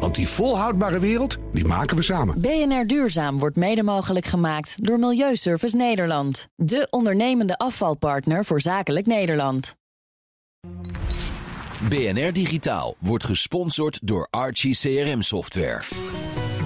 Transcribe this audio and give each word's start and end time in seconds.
Want 0.00 0.14
die 0.14 0.28
volhoudbare 0.28 0.98
wereld, 0.98 1.36
die 1.52 1.64
maken 1.64 1.96
we 1.96 2.02
samen. 2.02 2.40
BNR 2.40 2.86
Duurzaam 2.86 3.38
wordt 3.38 3.56
mede 3.56 3.82
mogelijk 3.82 4.26
gemaakt 4.26 4.74
door 4.86 4.98
Milieuservice 4.98 5.76
Nederland. 5.76 6.48
De 6.56 6.86
ondernemende 6.90 7.58
afvalpartner 7.58 8.44
voor 8.44 8.60
zakelijk 8.60 9.06
Nederland. 9.06 9.76
BNR 11.88 12.32
Digitaal 12.32 12.96
wordt 12.98 13.24
gesponsord 13.24 13.98
door 14.02 14.26
Archie 14.30 14.76
CRM 14.76 15.22
Software. 15.22 15.82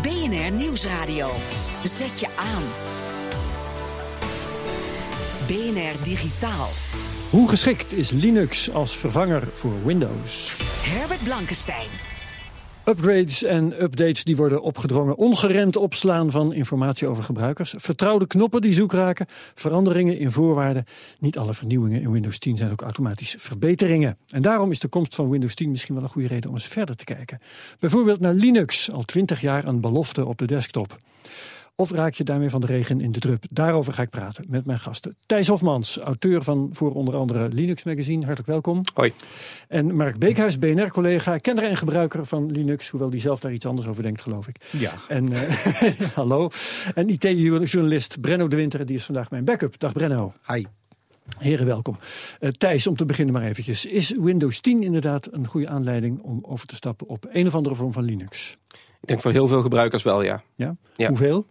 BNR 0.03 0.51
Nieuwsradio. 0.51 1.31
Zet 1.85 2.21
je 2.21 2.27
aan. 2.37 2.63
BNR 5.47 6.05
Digitaal. 6.05 6.69
Hoe 7.31 7.49
geschikt 7.49 7.93
is 7.93 8.11
Linux 8.11 8.73
als 8.73 8.97
vervanger 8.97 9.49
voor 9.53 9.85
Windows? 9.85 10.55
Herbert 10.83 11.23
Blankenstein. 11.23 11.89
Upgrades 12.89 13.43
en 13.43 13.83
updates 13.83 14.25
die 14.25 14.37
worden 14.37 14.63
opgedrongen. 14.63 15.17
Ongeremd 15.17 15.77
opslaan 15.77 16.31
van 16.31 16.53
informatie 16.53 17.09
over 17.09 17.25
gebruikers. 17.25 17.75
Vertrouwde 17.77 18.27
knoppen 18.27 18.61
die 18.61 18.75
zoek 18.75 18.93
raken. 18.93 19.27
Veranderingen 19.55 20.19
in 20.19 20.31
voorwaarden. 20.31 20.85
Niet 21.19 21.39
alle 21.39 21.55
vernieuwingen 21.55 22.01
in 22.01 22.11
Windows 22.11 22.39
10 22.39 22.57
zijn 22.57 22.71
ook 22.71 22.81
automatisch 22.81 23.35
verbeteringen. 23.39 24.17
En 24.29 24.43
daarom 24.43 24.71
is 24.71 24.79
de 24.79 24.89
komst 24.89 25.15
van 25.15 25.31
Windows 25.31 25.55
10 25.55 25.71
misschien 25.71 25.95
wel 25.95 26.03
een 26.03 26.11
goede 26.11 26.29
reden 26.29 26.51
om 26.51 26.57
eens 26.57 26.67
verder 26.67 26.97
te 26.97 27.05
kijken. 27.05 27.41
Bijvoorbeeld 27.79 28.21
naar 28.21 28.35
Linux, 28.35 28.93
al 28.93 29.03
20 29.03 29.41
jaar 29.41 29.67
een 29.67 29.81
belofte 29.81 30.27
op 30.27 30.39
de 30.39 30.47
desktop. 30.47 30.97
Of 31.81 31.91
raak 31.91 32.15
je 32.15 32.25
daarmee 32.25 32.51
van 32.51 32.61
de 32.61 32.67
regen 32.67 33.01
in 33.01 33.13
de 33.13 33.19
drup? 33.19 33.45
Daarover 33.51 33.93
ga 33.93 34.03
ik 34.03 34.11
praten 34.11 34.45
met 34.49 34.65
mijn 34.65 34.79
gasten. 34.79 35.17
Thijs 35.27 35.49
Hofmans, 35.49 35.99
auteur 35.99 36.43
van 36.43 36.69
voor 36.73 36.93
onder 36.93 37.17
andere 37.17 37.49
Linux 37.49 37.85
Magazine. 37.85 38.25
Hartelijk 38.25 38.51
welkom. 38.51 38.83
Hoi. 38.95 39.13
En 39.69 39.95
Mark 39.95 40.19
Beekhuis, 40.19 40.59
BNR-collega, 40.59 41.37
kenner 41.37 41.65
en 41.65 41.77
gebruiker 41.77 42.27
van 42.27 42.51
Linux. 42.51 42.89
Hoewel 42.89 43.11
die 43.11 43.21
zelf 43.21 43.41
daar 43.41 43.53
iets 43.53 43.67
anders 43.67 43.89
over 43.89 44.03
denkt, 44.03 44.21
geloof 44.21 44.49
ik. 44.49 44.57
Ja. 44.71 44.95
En 45.09 45.33
uh, 45.33 45.41
hallo. 46.15 46.51
En 46.95 47.09
IT-journalist 47.09 48.21
Brenno 48.21 48.49
de 48.49 48.57
Winter, 48.57 48.87
die 48.87 48.97
is 48.97 49.05
vandaag 49.05 49.31
mijn 49.31 49.45
backup. 49.45 49.79
Dag 49.79 49.93
Brenno. 49.93 50.33
Hi. 50.47 50.65
Heren, 51.39 51.67
welkom. 51.67 51.99
Uh, 52.41 52.51
Thijs, 52.51 52.87
om 52.87 52.97
te 52.97 53.05
beginnen 53.05 53.35
maar 53.35 53.43
eventjes. 53.43 53.87
Is 53.87 54.15
Windows 54.19 54.61
10 54.61 54.83
inderdaad 54.83 55.33
een 55.33 55.47
goede 55.47 55.69
aanleiding 55.69 56.23
om 56.23 56.39
over 56.43 56.67
te 56.67 56.75
stappen 56.75 57.09
op 57.09 57.27
een 57.33 57.47
of 57.47 57.55
andere 57.55 57.75
vorm 57.75 57.93
van 57.93 58.05
Linux? 58.05 58.57
Ik 59.01 59.09
denk 59.09 59.21
voor 59.21 59.33
heel 59.33 59.47
veel 59.47 59.63
gebruikers 59.63 60.03
wel, 60.03 60.23
ja. 60.23 60.43
Ja? 60.55 60.77
ja. 60.97 61.09
Hoeveel? 61.09 61.47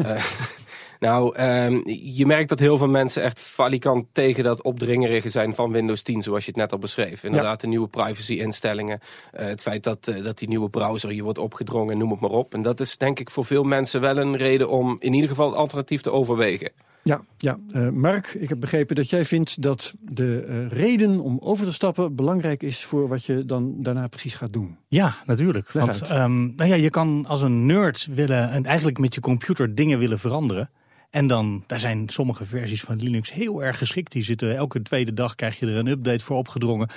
uh, 0.00 0.24
nou, 1.00 1.40
um, 1.42 1.82
je 2.02 2.26
merkt 2.26 2.48
dat 2.48 2.58
heel 2.58 2.76
veel 2.76 2.88
mensen 2.88 3.22
echt 3.22 3.40
falikant 3.40 4.06
tegen 4.12 4.44
dat 4.44 4.62
opdringerige 4.62 5.28
zijn 5.28 5.54
van 5.54 5.72
Windows 5.72 6.02
10, 6.02 6.22
zoals 6.22 6.44
je 6.44 6.50
het 6.50 6.60
net 6.60 6.72
al 6.72 6.78
beschreef. 6.78 7.24
Inderdaad, 7.24 7.50
ja. 7.50 7.56
de 7.56 7.66
nieuwe 7.66 7.88
privacy-instellingen, 7.88 8.98
uh, 9.34 9.40
het 9.40 9.62
feit 9.62 9.82
dat, 9.84 10.08
uh, 10.08 10.24
dat 10.24 10.38
die 10.38 10.48
nieuwe 10.48 10.70
browser 10.70 11.12
je 11.12 11.22
wordt 11.22 11.38
opgedrongen, 11.38 11.98
noem 11.98 12.10
het 12.10 12.20
maar 12.20 12.30
op. 12.30 12.54
En 12.54 12.62
dat 12.62 12.80
is 12.80 12.96
denk 12.96 13.20
ik 13.20 13.30
voor 13.30 13.44
veel 13.44 13.64
mensen 13.64 14.00
wel 14.00 14.18
een 14.18 14.36
reden 14.36 14.68
om 14.68 14.96
in 14.98 15.12
ieder 15.12 15.28
geval 15.28 15.56
alternatief 15.56 16.00
te 16.00 16.12
overwegen. 16.12 16.70
Ja, 17.02 17.24
ja. 17.36 17.58
Uh, 17.76 17.88
Mark, 17.88 18.34
ik 18.34 18.48
heb 18.48 18.60
begrepen 18.60 18.96
dat 18.96 19.10
jij 19.10 19.24
vindt 19.24 19.62
dat 19.62 19.94
de 20.00 20.46
uh, 20.48 20.78
reden 20.78 21.20
om 21.20 21.38
over 21.40 21.64
te 21.64 21.72
stappen 21.72 22.14
belangrijk 22.14 22.62
is 22.62 22.84
voor 22.84 23.08
wat 23.08 23.24
je 23.24 23.44
dan 23.44 23.74
daarna 23.82 24.06
precies 24.06 24.34
gaat 24.34 24.52
doen. 24.52 24.76
Ja, 24.88 25.16
natuurlijk. 25.26 25.72
Leg 25.72 25.84
Want 25.84 26.10
um, 26.10 26.52
nou 26.56 26.70
ja, 26.70 26.74
je 26.74 26.90
kan 26.90 27.24
als 27.26 27.42
een 27.42 27.66
nerd 27.66 28.08
willen 28.14 28.50
en 28.50 28.64
eigenlijk 28.64 28.98
met 28.98 29.14
je 29.14 29.20
computer 29.20 29.74
dingen 29.74 29.98
willen 29.98 30.18
veranderen. 30.18 30.70
En 31.10 31.26
dan, 31.26 31.64
daar 31.66 31.80
zijn 31.80 32.08
sommige 32.08 32.44
versies 32.44 32.82
van 32.82 33.02
Linux 33.02 33.32
heel 33.32 33.64
erg 33.64 33.78
geschikt. 33.78 34.12
Die 34.12 34.22
zitten 34.22 34.56
elke 34.56 34.82
tweede 34.82 35.14
dag 35.14 35.34
krijg 35.34 35.58
je 35.58 35.66
er 35.66 35.76
een 35.76 35.86
update 35.86 36.24
voor 36.24 36.36
opgedrongen. 36.36 36.88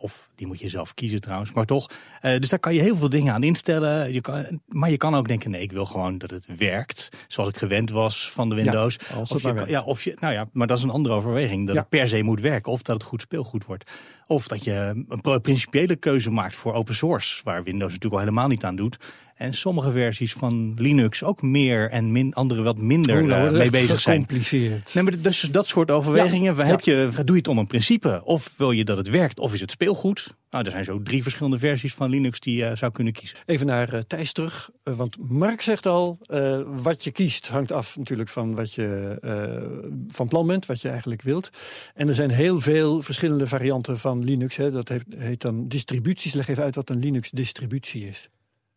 Of 0.00 0.30
die 0.34 0.46
moet 0.46 0.60
je 0.60 0.68
zelf 0.68 0.94
kiezen 0.94 1.20
trouwens, 1.20 1.52
maar 1.52 1.64
toch. 1.64 1.90
Uh, 2.22 2.38
dus 2.38 2.48
daar 2.48 2.58
kan 2.58 2.74
je 2.74 2.80
heel 2.80 2.96
veel 2.96 3.08
dingen 3.08 3.32
aan 3.32 3.42
instellen. 3.42 4.12
Je 4.12 4.20
kan, 4.20 4.60
maar 4.68 4.90
je 4.90 4.96
kan 4.96 5.14
ook 5.14 5.28
denken, 5.28 5.50
nee, 5.50 5.62
ik 5.62 5.72
wil 5.72 5.84
gewoon 5.84 6.18
dat 6.18 6.30
het 6.30 6.46
werkt. 6.58 7.08
Zoals 7.28 7.48
ik 7.48 7.56
gewend 7.56 7.90
was 7.90 8.30
van 8.30 8.48
de 8.48 8.54
Windows. 8.54 8.98
Ja, 9.08 9.18
of 9.20 9.42
je, 9.42 9.64
ja, 9.66 9.82
of 9.82 10.02
je, 10.02 10.16
nou 10.20 10.32
ja, 10.34 10.48
maar 10.52 10.66
dat 10.66 10.78
is 10.78 10.82
een 10.82 10.90
andere 10.90 11.14
overweging. 11.14 11.66
Dat 11.66 11.74
Ja. 11.74 11.80
het 11.80 11.90
per 11.90 12.08
se 12.08 12.22
moet 12.22 12.40
werken. 12.40 12.72
Of 12.72 12.82
dat 12.82 12.96
het 12.96 13.04
goed 13.04 13.20
speelgoed 13.20 13.64
wordt. 13.64 13.90
Of 14.26 14.48
dat 14.48 14.64
je 14.64 15.04
een 15.08 15.40
principiële 15.40 15.96
keuze 15.96 16.30
maakt 16.30 16.54
voor 16.54 16.72
open 16.74 16.94
source. 16.94 17.40
Waar 17.44 17.62
Windows 17.62 17.92
natuurlijk 17.92 18.14
al 18.14 18.20
helemaal 18.28 18.48
niet 18.48 18.64
aan 18.64 18.76
doet. 18.76 18.98
En 19.36 19.54
sommige 19.54 19.90
versies 19.90 20.32
van 20.32 20.74
Linux 20.76 21.22
ook 21.22 21.42
meer 21.42 21.90
en 21.90 22.12
min, 22.12 22.34
andere 22.34 22.62
wat 22.62 22.78
minder 22.78 23.18
Oeh, 23.20 23.26
nou 23.28 23.46
eh, 23.48 23.52
mee 23.52 23.70
bezig 23.70 24.00
zijn. 24.00 24.20
gecompliceerd. 24.20 24.94
Nee, 24.94 25.04
maar 25.04 25.20
dus 25.20 25.40
dat 25.40 25.66
soort 25.66 25.90
overwegingen. 25.90 26.56
Ja, 26.56 26.64
Heb 26.64 26.80
je, 26.80 27.10
doe 27.14 27.24
je 27.26 27.36
het 27.36 27.48
om 27.48 27.58
een 27.58 27.66
principe? 27.66 28.20
Of 28.24 28.54
wil 28.56 28.70
je 28.70 28.84
dat 28.84 28.96
het 28.96 29.08
werkt? 29.08 29.38
Of 29.38 29.54
is 29.54 29.60
het 29.60 29.70
speelgoed? 29.70 30.34
Nou, 30.50 30.64
er 30.64 30.70
zijn 30.70 30.84
zo 30.84 31.02
drie 31.02 31.22
verschillende 31.22 31.58
versies 31.58 31.94
van 31.94 32.10
Linux 32.10 32.40
die 32.40 32.56
je 32.56 32.76
zou 32.76 32.92
kunnen 32.92 33.12
kiezen. 33.12 33.36
Even 33.46 33.66
naar 33.66 33.92
eh, 33.92 34.00
Thijs 34.00 34.32
terug, 34.32 34.70
eh, 34.82 34.94
want 34.94 35.16
Mark 35.28 35.60
zegt 35.60 35.86
al, 35.86 36.18
eh, 36.26 36.60
wat 36.66 37.04
je 37.04 37.10
kiest 37.10 37.48
hangt 37.48 37.72
af 37.72 37.96
natuurlijk 37.96 38.28
van 38.28 38.54
wat 38.54 38.74
je 38.74 39.18
eh, 39.22 39.92
van 40.08 40.28
plan 40.28 40.46
bent, 40.46 40.66
wat 40.66 40.80
je 40.80 40.88
eigenlijk 40.88 41.22
wilt. 41.22 41.50
En 41.94 42.08
er 42.08 42.14
zijn 42.14 42.30
heel 42.30 42.60
veel 42.60 43.02
verschillende 43.02 43.46
varianten 43.46 43.98
van 43.98 44.24
Linux. 44.24 44.56
Hè. 44.56 44.70
Dat 44.70 44.88
heet, 44.88 45.04
heet 45.16 45.40
dan 45.40 45.68
distributies. 45.68 46.32
Leg 46.32 46.48
even 46.48 46.62
uit 46.62 46.74
wat 46.74 46.90
een 46.90 46.98
Linux-distributie 46.98 48.08
is. 48.08 48.28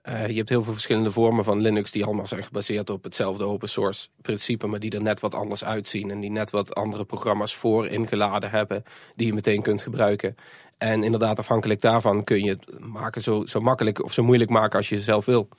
Uh, 0.04 0.28
je 0.28 0.36
hebt 0.36 0.50
heel 0.50 0.64
veel 0.64 0.74
verschillende 0.74 1.12
vormen 1.12 1.44
van 1.44 1.62
Linux 1.62 1.92
die 1.92 2.06
allemaal 2.06 2.28
zijn 2.28 2.44
gebaseerd 2.44 2.90
op 2.90 3.04
hetzelfde 3.04 3.44
open 3.44 3.70
source 3.70 4.08
principe, 4.22 4.68
maar 4.68 4.80
die 4.80 4.92
er 4.92 5.02
net 5.02 5.20
wat 5.20 5.36
anders 5.36 5.64
uitzien 5.64 6.12
en 6.12 6.20
die 6.20 6.32
net 6.32 6.50
wat 6.50 6.76
andere 6.76 7.06
programma's 7.06 7.56
voor 7.56 7.88
ingeladen 7.88 8.50
hebben 8.50 8.84
die 9.16 9.28
je 9.28 9.34
meteen 9.34 9.62
kunt 9.62 9.82
gebruiken. 9.82 10.36
En 10.78 11.04
inderdaad, 11.04 11.40
afhankelijk 11.40 11.82
daarvan 11.82 12.24
kun 12.24 12.44
je 12.44 12.50
het 12.50 12.80
maken 12.80 13.22
zo, 13.22 13.46
zo 13.46 13.60
makkelijk 13.60 14.04
of 14.04 14.14
zo 14.14 14.24
moeilijk 14.24 14.50
maken 14.50 14.78
als 14.78 14.90
je 14.90 15.00
zelf 15.00 15.26
wil. 15.26 15.50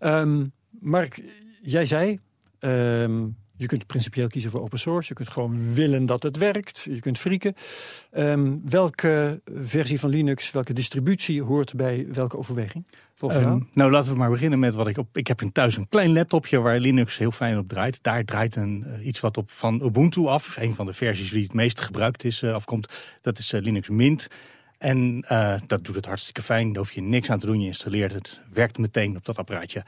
Um, 0.00 0.52
Mark, 0.70 1.22
jij 1.62 1.84
zei, 1.84 2.20
um, 2.58 3.36
je 3.56 3.66
kunt 3.66 3.86
principieel 3.86 4.26
kiezen 4.26 4.50
voor 4.50 4.60
open 4.60 4.78
source. 4.78 5.08
Je 5.08 5.14
kunt 5.14 5.28
gewoon 5.28 5.74
willen 5.74 6.06
dat 6.06 6.22
het 6.22 6.36
werkt. 6.36 6.88
Je 6.90 7.00
kunt 7.00 7.18
frieken. 7.18 7.54
Um, 8.12 8.62
welke 8.64 9.40
versie 9.54 10.00
van 10.00 10.10
Linux, 10.10 10.50
welke 10.50 10.72
distributie 10.72 11.42
hoort 11.42 11.74
bij 11.74 12.06
welke 12.12 12.38
overweging? 12.38 12.86
Volgens 13.14 13.40
jou? 13.40 13.52
Um, 13.52 13.68
nou, 13.72 13.90
laten 13.90 14.12
we 14.12 14.18
maar 14.18 14.30
beginnen 14.30 14.58
met 14.58 14.74
wat 14.74 14.86
ik 14.86 14.98
op. 14.98 15.16
Ik 15.16 15.26
heb 15.26 15.42
in 15.42 15.52
thuis 15.52 15.76
een 15.76 15.88
klein 15.88 16.12
laptopje 16.12 16.60
waar 16.60 16.78
Linux 16.78 17.18
heel 17.18 17.30
fijn 17.30 17.58
op 17.58 17.68
draait. 17.68 18.02
Daar 18.02 18.24
draait 18.24 18.56
een, 18.56 18.84
uh, 18.86 19.06
iets 19.06 19.20
wat 19.20 19.36
op 19.36 19.50
van 19.50 19.84
Ubuntu 19.84 20.26
af. 20.26 20.56
Een 20.56 20.74
van 20.74 20.86
de 20.86 20.92
versies 20.92 21.30
die 21.30 21.42
het 21.42 21.52
meest 21.52 21.80
gebruikt 21.80 22.24
is, 22.24 22.42
uh, 22.42 22.54
afkomt. 22.54 22.92
Dat 23.20 23.38
is 23.38 23.52
uh, 23.52 23.60
Linux 23.60 23.88
Mint. 23.88 24.28
En 24.78 25.24
uh, 25.30 25.54
dat 25.66 25.84
doet 25.84 25.94
het 25.94 26.06
hartstikke 26.06 26.42
fijn. 26.42 26.72
Daar 26.72 26.82
hoef 26.82 26.92
je 26.92 27.02
niks 27.02 27.30
aan 27.30 27.38
te 27.38 27.46
doen. 27.46 27.60
Je 27.60 27.66
installeert 27.66 28.12
het. 28.12 28.40
Werkt 28.52 28.78
meteen 28.78 29.16
op 29.16 29.24
dat 29.24 29.36
apparaatje. 29.36 29.84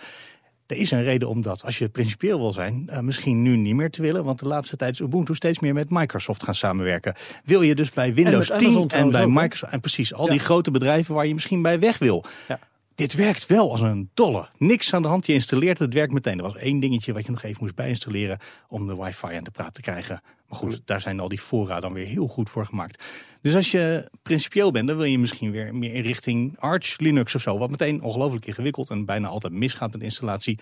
Er 0.68 0.76
is 0.76 0.90
een 0.90 1.02
reden 1.02 1.28
om 1.28 1.42
dat, 1.42 1.64
als 1.64 1.78
je 1.78 1.88
principieel 1.88 2.38
wil 2.38 2.52
zijn, 2.52 2.88
uh, 2.90 2.98
misschien 2.98 3.42
nu 3.42 3.56
niet 3.56 3.74
meer 3.74 3.90
te 3.90 4.02
willen. 4.02 4.24
Want 4.24 4.38
de 4.38 4.46
laatste 4.46 4.76
tijd 4.76 4.92
is 4.92 5.00
Ubuntu 5.00 5.34
steeds 5.34 5.58
meer 5.58 5.74
met 5.74 5.90
Microsoft 5.90 6.42
gaan 6.42 6.54
samenwerken. 6.54 7.14
Wil 7.44 7.62
je 7.62 7.74
dus 7.74 7.90
bij 7.90 8.14
Windows 8.14 8.50
en 8.50 8.58
10 8.58 8.88
en 8.88 9.10
bij 9.10 9.26
Microsoft. 9.26 9.72
En 9.72 9.80
precies, 9.80 10.14
al 10.14 10.24
ja. 10.24 10.30
die 10.30 10.40
grote 10.40 10.70
bedrijven 10.70 11.14
waar 11.14 11.26
je 11.26 11.34
misschien 11.34 11.62
bij 11.62 11.78
weg 11.78 11.98
wil. 11.98 12.24
Ja. 12.48 12.58
Dit 12.98 13.14
werkt 13.14 13.46
wel 13.46 13.70
als 13.70 13.80
een 13.80 14.10
dolle. 14.14 14.48
Niks 14.56 14.94
aan 14.94 15.02
de 15.02 15.08
hand. 15.08 15.26
Je 15.26 15.32
installeert 15.32 15.78
het, 15.78 15.94
werkt 15.94 16.12
meteen. 16.12 16.36
Er 16.36 16.42
was 16.42 16.56
één 16.56 16.80
dingetje 16.80 17.12
wat 17.12 17.24
je 17.24 17.30
nog 17.30 17.42
even 17.42 17.58
moest 17.60 17.74
bijinstalleren 17.74 18.38
om 18.68 18.86
de 18.86 18.96
wifi 18.96 19.36
aan 19.36 19.44
de 19.44 19.50
praat 19.50 19.74
te 19.74 19.80
krijgen. 19.80 20.22
Maar 20.48 20.58
goed, 20.58 20.80
daar 20.84 21.00
zijn 21.00 21.20
al 21.20 21.28
die 21.28 21.38
fora 21.38 21.80
dan 21.80 21.92
weer 21.92 22.06
heel 22.06 22.26
goed 22.26 22.50
voor 22.50 22.66
gemaakt. 22.66 23.04
Dus 23.42 23.54
als 23.54 23.70
je 23.70 24.10
principieel 24.22 24.70
bent, 24.70 24.86
dan 24.86 24.96
wil 24.96 25.04
je 25.04 25.18
misschien 25.18 25.50
weer 25.50 25.74
meer 25.74 25.94
in 25.94 26.02
richting 26.02 26.58
Arch, 26.58 26.98
Linux 26.98 27.34
of 27.34 27.40
zo. 27.40 27.58
Wat 27.58 27.70
meteen 27.70 28.02
ongelooflijk 28.02 28.46
ingewikkeld 28.46 28.90
en 28.90 29.04
bijna 29.04 29.28
altijd 29.28 29.52
misgaat 29.52 29.92
met 29.92 30.02
installatie. 30.02 30.58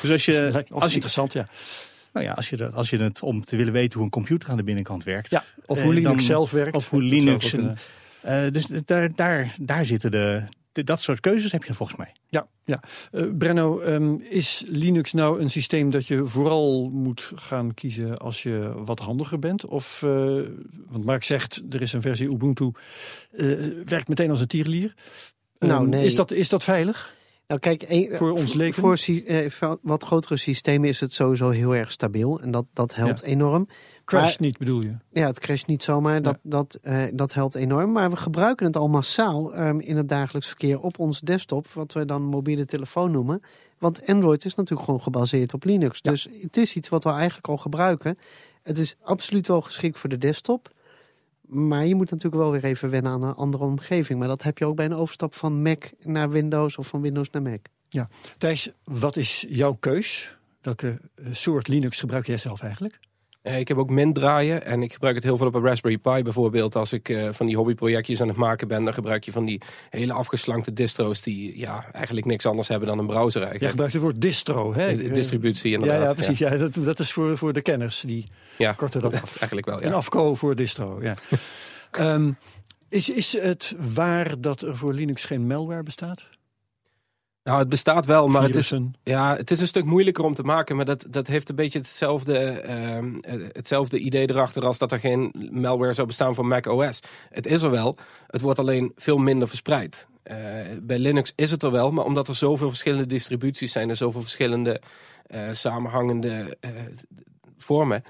Dus 0.00 0.10
als 0.10 0.24
je... 0.24 0.64
als 0.68 0.88
je 0.88 0.94
interessant, 0.94 1.32
ja. 1.32 1.46
Nou 2.12 2.26
ja, 2.26 2.32
als 2.32 2.50
je, 2.50 2.56
dat, 2.56 2.74
als 2.74 2.90
je 2.90 2.96
het 2.96 3.22
om 3.22 3.44
te 3.44 3.56
willen 3.56 3.72
weten 3.72 3.94
hoe 3.94 4.04
een 4.04 4.10
computer 4.10 4.50
aan 4.50 4.56
de 4.56 4.64
binnenkant 4.64 5.04
werkt. 5.04 5.30
Ja, 5.30 5.44
of 5.66 5.82
hoe 5.82 5.94
Linux 5.94 6.16
dan, 6.16 6.20
zelf 6.20 6.50
werkt. 6.50 6.76
Of 6.76 6.90
hoe 6.90 7.02
Linux... 7.02 7.52
En, 7.52 7.76
uh, 8.26 8.52
dus 8.52 8.66
daar, 8.84 9.14
daar, 9.14 9.54
daar 9.60 9.86
zitten 9.86 10.10
de, 10.10 10.42
dat 10.72 11.00
soort 11.00 11.20
keuzes 11.20 11.52
heb 11.52 11.64
je 11.64 11.74
volgens 11.74 11.98
mij. 11.98 12.12
Ja, 12.28 12.46
ja. 12.64 12.82
Uh, 13.12 13.30
Brenno, 13.38 13.80
um, 13.80 14.20
is 14.20 14.64
Linux 14.66 15.12
nou 15.12 15.40
een 15.40 15.50
systeem 15.50 15.90
dat 15.90 16.06
je 16.06 16.26
vooral 16.26 16.90
moet 16.92 17.32
gaan 17.34 17.74
kiezen 17.74 18.18
als 18.18 18.42
je 18.42 18.72
wat 18.84 18.98
handiger 19.00 19.38
bent? 19.38 19.68
Of, 19.68 20.02
uh, 20.04 20.42
want 20.86 21.04
Mark 21.04 21.24
zegt, 21.24 21.62
er 21.70 21.82
is 21.82 21.92
een 21.92 22.00
versie 22.00 22.30
Ubuntu, 22.32 22.70
uh, 23.32 23.84
werkt 23.84 24.08
meteen 24.08 24.30
als 24.30 24.40
een 24.40 24.46
tierlier. 24.46 24.94
Um, 25.58 25.68
Nou, 25.68 25.88
nee. 25.88 26.04
is, 26.04 26.14
dat, 26.14 26.30
is 26.30 26.48
dat 26.48 26.64
veilig? 26.64 27.14
Nou, 27.52 27.64
kijk, 27.76 27.84
een- 27.88 28.16
Voor 28.16 28.30
ons 28.30 28.54
leven? 28.54 28.82
Voor, 28.82 28.98
eh, 29.26 29.50
voor 29.50 29.78
wat 29.82 30.04
grotere 30.04 30.36
systemen 30.36 30.88
is 30.88 31.00
het 31.00 31.12
sowieso 31.12 31.50
heel 31.50 31.74
erg 31.74 31.92
stabiel. 31.92 32.40
En 32.40 32.50
dat, 32.50 32.64
dat 32.72 32.94
helpt 32.94 33.20
Ja. 33.20 33.26
enorm. 33.26 33.68
Crash 34.04 34.36
niet 34.36 34.58
bedoel 34.58 34.82
je? 34.82 34.94
Ja, 35.10 35.26
het 35.26 35.38
crasht 35.40 35.66
niet 35.66 35.82
zomaar. 35.82 36.22
Dat, 36.22 36.38
dat, 36.42 36.78
eh, 36.82 37.02
dat 37.14 37.32
helpt 37.32 37.54
enorm. 37.54 37.92
Maar 37.92 38.10
we 38.10 38.16
gebruiken 38.16 38.66
het 38.66 38.76
al 38.76 38.88
massaal 38.88 39.54
ehm, 39.54 39.78
in 39.78 39.96
het 39.96 40.08
dagelijks 40.08 40.48
verkeer 40.48 40.80
op 40.80 40.98
ons 40.98 41.20
desktop. 41.20 41.66
Wat 41.72 41.92
we 41.92 42.04
dan 42.04 42.22
mobiele 42.22 42.64
telefoon 42.64 43.10
noemen. 43.10 43.42
Want 43.78 44.06
Android 44.06 44.44
is 44.44 44.54
natuurlijk 44.54 44.86
gewoon 44.86 45.02
gebaseerd 45.02 45.54
op 45.54 45.64
Linux. 45.64 46.02
Dus 46.02 46.28
het 46.42 46.56
is 46.56 46.74
iets 46.74 46.88
wat 46.88 47.04
we 47.04 47.10
eigenlijk 47.10 47.48
al 47.48 47.56
gebruiken. 47.56 48.18
Het 48.62 48.78
is 48.78 48.96
absoluut 49.02 49.46
wel 49.46 49.60
geschikt 49.60 49.98
voor 49.98 50.08
de 50.10 50.18
desktop. 50.18 50.70
Maar 51.52 51.86
je 51.86 51.94
moet 51.94 52.10
natuurlijk 52.10 52.42
wel 52.42 52.50
weer 52.50 52.64
even 52.64 52.90
wennen 52.90 53.12
aan 53.12 53.22
een 53.22 53.34
andere 53.34 53.64
omgeving. 53.64 54.18
Maar 54.18 54.28
dat 54.28 54.42
heb 54.42 54.58
je 54.58 54.66
ook 54.66 54.76
bij 54.76 54.84
een 54.84 54.94
overstap 54.94 55.34
van 55.34 55.62
Mac 55.62 55.84
naar 56.00 56.30
Windows 56.30 56.76
of 56.76 56.86
van 56.86 57.00
Windows 57.00 57.30
naar 57.30 57.42
Mac. 57.42 57.60
Thijs, 58.38 58.70
wat 58.84 59.16
is 59.16 59.46
jouw 59.48 59.72
keus? 59.72 60.38
Welke 60.60 61.00
eh, 61.14 61.26
soort 61.30 61.68
Linux 61.68 62.00
gebruik 62.00 62.26
jij 62.26 62.36
zelf 62.36 62.62
eigenlijk? 62.62 62.98
Eh, 63.42 63.58
ik 63.58 63.68
heb 63.68 63.76
ook 63.76 63.90
Mint 63.90 64.14
draaien 64.14 64.64
en 64.64 64.82
ik 64.82 64.92
gebruik 64.92 65.14
het 65.14 65.24
heel 65.24 65.36
veel 65.36 65.46
op 65.46 65.54
een 65.54 65.62
Raspberry 65.62 65.98
Pi 65.98 66.22
bijvoorbeeld. 66.22 66.76
Als 66.76 66.92
ik 66.92 67.08
eh, 67.08 67.28
van 67.32 67.46
die 67.46 67.56
hobbyprojectjes 67.56 68.20
aan 68.20 68.28
het 68.28 68.36
maken 68.36 68.68
ben, 68.68 68.84
dan 68.84 68.94
gebruik 68.94 69.24
je 69.24 69.32
van 69.32 69.44
die 69.44 69.60
hele 69.90 70.12
afgeslankte 70.12 70.72
distro's 70.72 71.22
die 71.22 71.58
ja, 71.58 71.84
eigenlijk 71.92 72.26
niks 72.26 72.46
anders 72.46 72.68
hebben 72.68 72.88
dan 72.88 72.98
een 72.98 73.06
browser 73.06 73.40
eigenlijk. 73.42 73.70
gebruikt 73.70 73.92
het 73.92 74.02
woord 74.02 74.20
distro, 74.20 74.74
hè? 74.74 74.86
Eh, 74.86 75.14
distributie 75.14 75.70
Ja, 75.70 75.78
inderdaad. 75.78 76.08
ja, 76.08 76.14
precies. 76.14 76.38
Ja. 76.38 76.56
dat, 76.56 76.74
dat 76.74 76.98
is 76.98 77.12
voor, 77.12 77.38
voor 77.38 77.52
de 77.52 77.62
kenners. 77.62 78.00
Die 78.00 78.28
Ja, 78.58 78.72
korten 78.72 79.00
dat 79.00 79.12
af. 79.22 79.36
eigenlijk 79.38 79.66
wel. 79.66 79.82
Een 79.82 79.88
Ja. 79.88 79.94
afko 79.94 80.34
voor 80.34 80.54
distro, 80.54 80.98
ja. 81.02 81.14
Ehm, 81.90 82.30
is, 82.88 83.10
is 83.10 83.38
het 83.40 83.76
waar 83.94 84.40
dat 84.40 84.62
er 84.62 84.76
voor 84.76 84.92
Linux 84.92 85.24
geen 85.24 85.46
malware 85.46 85.82
bestaat? 85.82 86.28
Nou, 87.44 87.58
het 87.58 87.68
bestaat 87.68 88.06
wel, 88.06 88.28
maar 88.28 88.42
het 88.42 88.56
is, 88.56 88.74
ja, 89.02 89.36
het 89.36 89.50
is 89.50 89.60
een 89.60 89.66
stuk 89.66 89.84
moeilijker 89.84 90.24
om 90.24 90.34
te 90.34 90.42
maken. 90.42 90.76
Maar 90.76 90.84
dat, 90.84 91.06
dat 91.08 91.26
heeft 91.26 91.48
een 91.48 91.54
beetje 91.54 91.78
hetzelfde, 91.78 92.38
ehm, 92.38 93.16
eh, 93.20 93.34
hetzelfde 93.52 93.98
idee 93.98 94.30
erachter 94.30 94.66
als 94.66 94.78
dat 94.78 94.92
er 94.92 94.98
geen 94.98 95.48
malware 95.52 95.92
zou 95.92 96.06
bestaan 96.06 96.34
voor 96.34 96.46
Mac 96.46 96.66
OS. 96.66 97.00
Het 97.30 97.46
is 97.46 97.62
er 97.62 97.70
wel, 97.70 97.96
het 98.26 98.40
wordt 98.40 98.58
alleen 98.58 98.92
veel 98.96 99.18
minder 99.18 99.48
verspreid. 99.48 100.06
Eh, 100.22 100.36
bij 100.82 100.98
Linux 100.98 101.32
is 101.36 101.50
het 101.50 101.62
er 101.62 101.70
wel, 101.70 101.90
maar 101.90 102.04
omdat 102.04 102.28
er 102.28 102.34
zoveel 102.34 102.68
verschillende 102.68 103.06
distributies 103.06 103.72
zijn 103.72 103.88
en 103.88 103.96
zoveel 103.96 104.20
verschillende 104.20 104.80
eh, 105.26 105.48
samenhangende 105.52 106.56
eh, 106.60 106.70
vormen, 107.58 108.04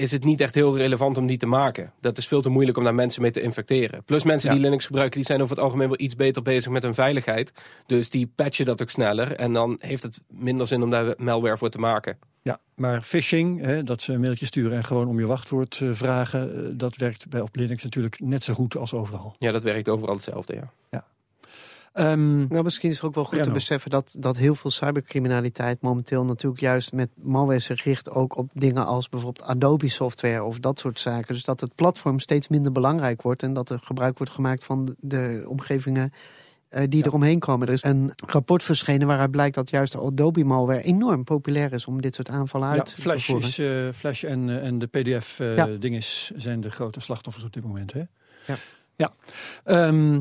is 0.00 0.10
het 0.10 0.24
niet 0.24 0.40
echt 0.40 0.54
heel 0.54 0.76
relevant 0.76 1.16
om 1.18 1.26
die 1.26 1.36
te 1.36 1.46
maken. 1.46 1.92
Dat 2.00 2.18
is 2.18 2.26
veel 2.28 2.42
te 2.42 2.48
moeilijk 2.48 2.76
om 2.78 2.84
daar 2.84 2.94
mensen 2.94 3.22
mee 3.22 3.30
te 3.30 3.40
infecteren. 3.40 4.04
Plus 4.04 4.24
mensen 4.24 4.48
Ja. 4.48 4.54
die 4.54 4.64
Linux 4.64 4.86
gebruiken, 4.86 5.16
die 5.16 5.26
zijn 5.26 5.42
over 5.42 5.54
het 5.56 5.64
algemeen 5.64 5.88
wel 5.88 6.00
iets 6.00 6.16
beter 6.16 6.42
bezig 6.42 6.72
met 6.72 6.82
hun 6.82 6.94
veiligheid. 6.94 7.52
Dus 7.86 8.10
die 8.10 8.32
patchen 8.34 8.64
dat 8.64 8.82
ook 8.82 8.90
sneller. 8.90 9.32
En 9.36 9.52
dan 9.52 9.76
heeft 9.80 10.02
het 10.02 10.20
minder 10.28 10.66
zin 10.66 10.82
om 10.82 10.90
daar 10.90 11.14
malware 11.16 11.58
voor 11.58 11.70
te 11.70 11.78
maken. 11.78 12.18
Ja, 12.42 12.60
maar 12.74 13.00
phishing, 13.02 13.60
hè, 13.60 13.82
dat 13.82 14.02
ze 14.02 14.12
een 14.12 14.20
mailtje 14.20 14.46
sturen 14.46 14.76
en 14.76 14.84
gewoon 14.84 15.08
om 15.08 15.18
je 15.20 15.26
wachtwoord 15.26 15.80
eh, 15.80 15.88
vragen, 15.92 16.56
eh, 16.56 16.70
dat 16.72 16.96
werkt 16.96 17.28
bij 17.28 17.40
op 17.40 17.56
Linux 17.56 17.82
natuurlijk 17.82 18.20
net 18.20 18.42
zo 18.42 18.54
goed 18.54 18.76
als 18.76 18.94
overal. 18.94 19.34
Ja, 19.38 19.52
dat 19.52 19.62
werkt 19.62 19.88
overal 19.88 20.14
hetzelfde, 20.14 20.54
ja. 20.90 21.04
Ehm, 21.92 22.46
Nou, 22.46 22.62
misschien 22.62 22.90
is 22.90 22.96
het 22.96 23.04
ook 23.04 23.14
wel 23.14 23.24
goed 23.24 23.32
Ja, 23.36 23.38
te 23.42 23.48
nou. 23.48 23.58
beseffen 23.58 23.90
dat, 23.90 24.16
dat 24.18 24.36
heel 24.36 24.54
veel 24.54 24.70
cybercriminaliteit 24.70 25.82
momenteel 25.82 26.24
natuurlijk 26.24 26.60
juist 26.60 26.92
met 26.92 27.08
malware 27.14 27.58
zich 27.58 27.84
richt 27.84 28.10
ook 28.10 28.36
op 28.36 28.50
dingen 28.52 28.86
als 28.86 29.08
bijvoorbeeld 29.08 29.46
Adobe 29.46 29.88
software 29.88 30.42
of 30.44 30.58
dat 30.58 30.78
soort 30.78 30.98
zaken. 31.00 31.34
Dus 31.34 31.44
dat 31.44 31.60
het 31.60 31.74
platform 31.74 32.18
steeds 32.18 32.48
minder 32.48 32.72
belangrijk 32.72 33.22
wordt 33.22 33.42
en 33.42 33.52
dat 33.52 33.70
er 33.70 33.80
gebruik 33.82 34.18
wordt 34.18 34.32
gemaakt 34.32 34.64
van 34.64 34.96
de, 35.00 35.44
omgevingen 35.46 36.12
eh, 36.68 36.84
die 36.88 37.06
eromheen 37.06 37.38
komen. 37.38 37.66
Er 37.66 37.72
is 37.72 37.82
een 37.84 38.12
rapport 38.26 38.62
verschenen 38.62 39.06
waaruit 39.06 39.30
blijkt 39.30 39.54
dat 39.54 39.70
juist 39.70 39.92
de 39.92 39.98
Adobe 40.00 40.44
malware 40.44 40.82
enorm 40.82 41.24
populair 41.24 41.72
is 41.72 41.86
om 41.86 42.00
dit 42.00 42.14
soort 42.14 42.30
aanvallen 42.30 42.68
ja, 42.68 42.74
uit 42.74 42.94
te 42.94 43.18
voeren. 43.20 43.48
is, 43.48 43.58
eh, 43.58 43.88
Flash 43.92 44.24
en, 44.24 44.48
eh, 44.48 44.66
en 44.66 44.78
de 44.78 44.88
Ja. 44.90 45.00
PDF-dinges 45.00 46.30
zijn 46.36 46.60
de 46.60 46.70
grote 46.70 47.00
slachtoffers 47.00 47.44
op 47.44 47.52
dit 47.52 47.64
moment. 47.64 47.92
Hè? 47.92 48.02
Ja. 48.46 48.56
ja. 48.96 49.12
Ehm, 49.64 50.20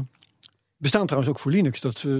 bestaan 0.79 1.05
trouwens 1.05 1.33
ook 1.33 1.39
voor 1.39 1.51
Linux. 1.51 1.81
Dat 1.81 2.03
eh, 2.07 2.13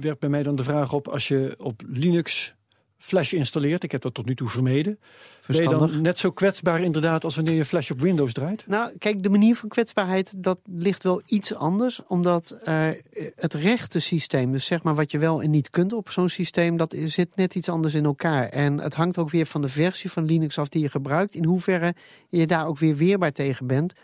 werpt 0.00 0.20
bij 0.20 0.28
mij 0.28 0.42
dan 0.42 0.56
de 0.56 0.62
vraag 0.62 0.92
op 0.92 1.08
als 1.08 1.28
je 1.28 1.54
op 1.58 1.82
Linux 1.86 2.56
Flash 2.98 3.32
installeert. 3.32 3.82
Ik 3.82 3.92
heb 3.92 4.02
dat 4.02 4.14
tot 4.14 4.26
nu 4.26 4.34
toe 4.34 4.48
vermeden. 4.48 4.98
Ben 4.98 5.56
je 5.56 5.62
Verstandig. 5.62 5.90
dan 5.90 6.02
net 6.02 6.18
zo 6.18 6.30
kwetsbaar 6.30 6.80
inderdaad 6.80 7.24
als 7.24 7.36
wanneer 7.36 7.54
je 7.54 7.64
Flash 7.64 7.90
op 7.90 8.00
Windows 8.00 8.32
draait? 8.32 8.64
Nou, 8.66 8.92
kijk, 8.98 9.22
de 9.22 9.28
manier 9.28 9.56
van 9.56 9.68
kwetsbaarheid, 9.68 10.42
dat 10.42 10.58
ligt 10.64 11.02
wel 11.02 11.22
iets 11.26 11.54
anders. 11.54 12.00
Omdat 12.06 12.50
eh, 12.50 12.88
het 13.34 13.54
rechte 13.54 14.00
systeem, 14.00 14.52
dus 14.52 14.64
zeg 14.64 14.82
maar 14.82 14.94
wat 14.94 15.10
je 15.10 15.18
wel 15.18 15.42
en 15.42 15.50
niet 15.50 15.70
kunt 15.70 15.92
op 15.92 16.10
zo'n 16.10 16.28
systeem, 16.28 16.76
dat 16.76 16.96
zit 17.04 17.36
net 17.36 17.54
iets 17.54 17.68
anders 17.68 17.94
in 17.94 18.04
elkaar. 18.04 18.48
En 18.48 18.78
het 18.78 18.94
hangt 18.94 19.18
ook 19.18 19.30
weer 19.30 19.46
van 19.46 19.62
de 19.62 19.68
versie 19.68 20.10
van 20.10 20.24
Linux 20.24 20.58
af 20.58 20.68
die 20.68 20.82
je 20.82 20.88
gebruikt. 20.88 21.34
In 21.34 21.44
hoeverre 21.44 21.94
je 22.28 22.46
daar 22.46 22.66
ook 22.66 22.78
weer 22.78 22.96
weerbaar 22.96 23.32
tegen 23.32 23.66
bent. 23.66 23.94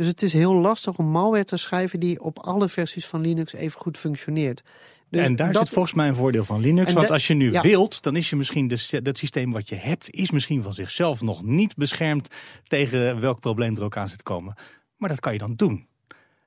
Dus 0.00 0.08
het 0.08 0.22
is 0.22 0.32
heel 0.32 0.54
lastig 0.54 0.98
om 0.98 1.06
malware 1.06 1.44
te 1.44 1.56
schrijven 1.56 2.00
die 2.00 2.20
op 2.20 2.38
alle 2.38 2.68
versies 2.68 3.06
van 3.06 3.20
Linux 3.20 3.52
even 3.52 3.80
goed 3.80 3.98
functioneert. 3.98 4.62
Dus 5.08 5.26
en 5.26 5.36
daar 5.36 5.52
dat- 5.52 5.62
zit 5.62 5.74
volgens 5.74 5.94
mij 5.94 6.08
een 6.08 6.14
voordeel 6.14 6.44
van 6.44 6.60
Linux. 6.60 6.92
Want 6.92 7.10
als 7.10 7.26
je 7.26 7.34
nu 7.34 7.52
ja. 7.52 7.62
wilt, 7.62 8.02
dan 8.02 8.16
is 8.16 8.30
je 8.30 8.36
misschien 8.36 8.68
de, 8.68 9.00
dat 9.02 9.18
systeem 9.18 9.52
wat 9.52 9.68
je 9.68 9.74
hebt, 9.74 10.10
is 10.10 10.30
misschien 10.30 10.62
van 10.62 10.74
zichzelf 10.74 11.22
nog 11.22 11.42
niet 11.42 11.76
beschermd 11.76 12.28
tegen 12.66 13.20
welk 13.20 13.40
probleem 13.40 13.76
er 13.76 13.82
ook 13.82 13.96
aan 13.96 14.08
zit 14.08 14.18
te 14.18 14.24
komen. 14.24 14.54
Maar 14.96 15.08
dat 15.08 15.20
kan 15.20 15.32
je 15.32 15.38
dan 15.38 15.54
doen. 15.54 15.86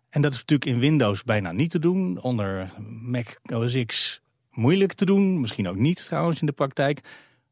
En 0.09 0.21
dat 0.21 0.33
is 0.33 0.39
natuurlijk 0.39 0.69
in 0.69 0.79
Windows 0.79 1.23
bijna 1.23 1.51
niet 1.51 1.69
te 1.69 1.79
doen. 1.79 2.21
Onder 2.21 2.71
Mac 3.01 3.27
OS 3.53 3.83
X 3.85 4.21
moeilijk 4.51 4.93
te 4.93 5.05
doen. 5.05 5.39
Misschien 5.41 5.67
ook 5.67 5.77
niet 5.77 6.05
trouwens 6.05 6.39
in 6.39 6.45
de 6.45 6.51
praktijk. 6.51 7.01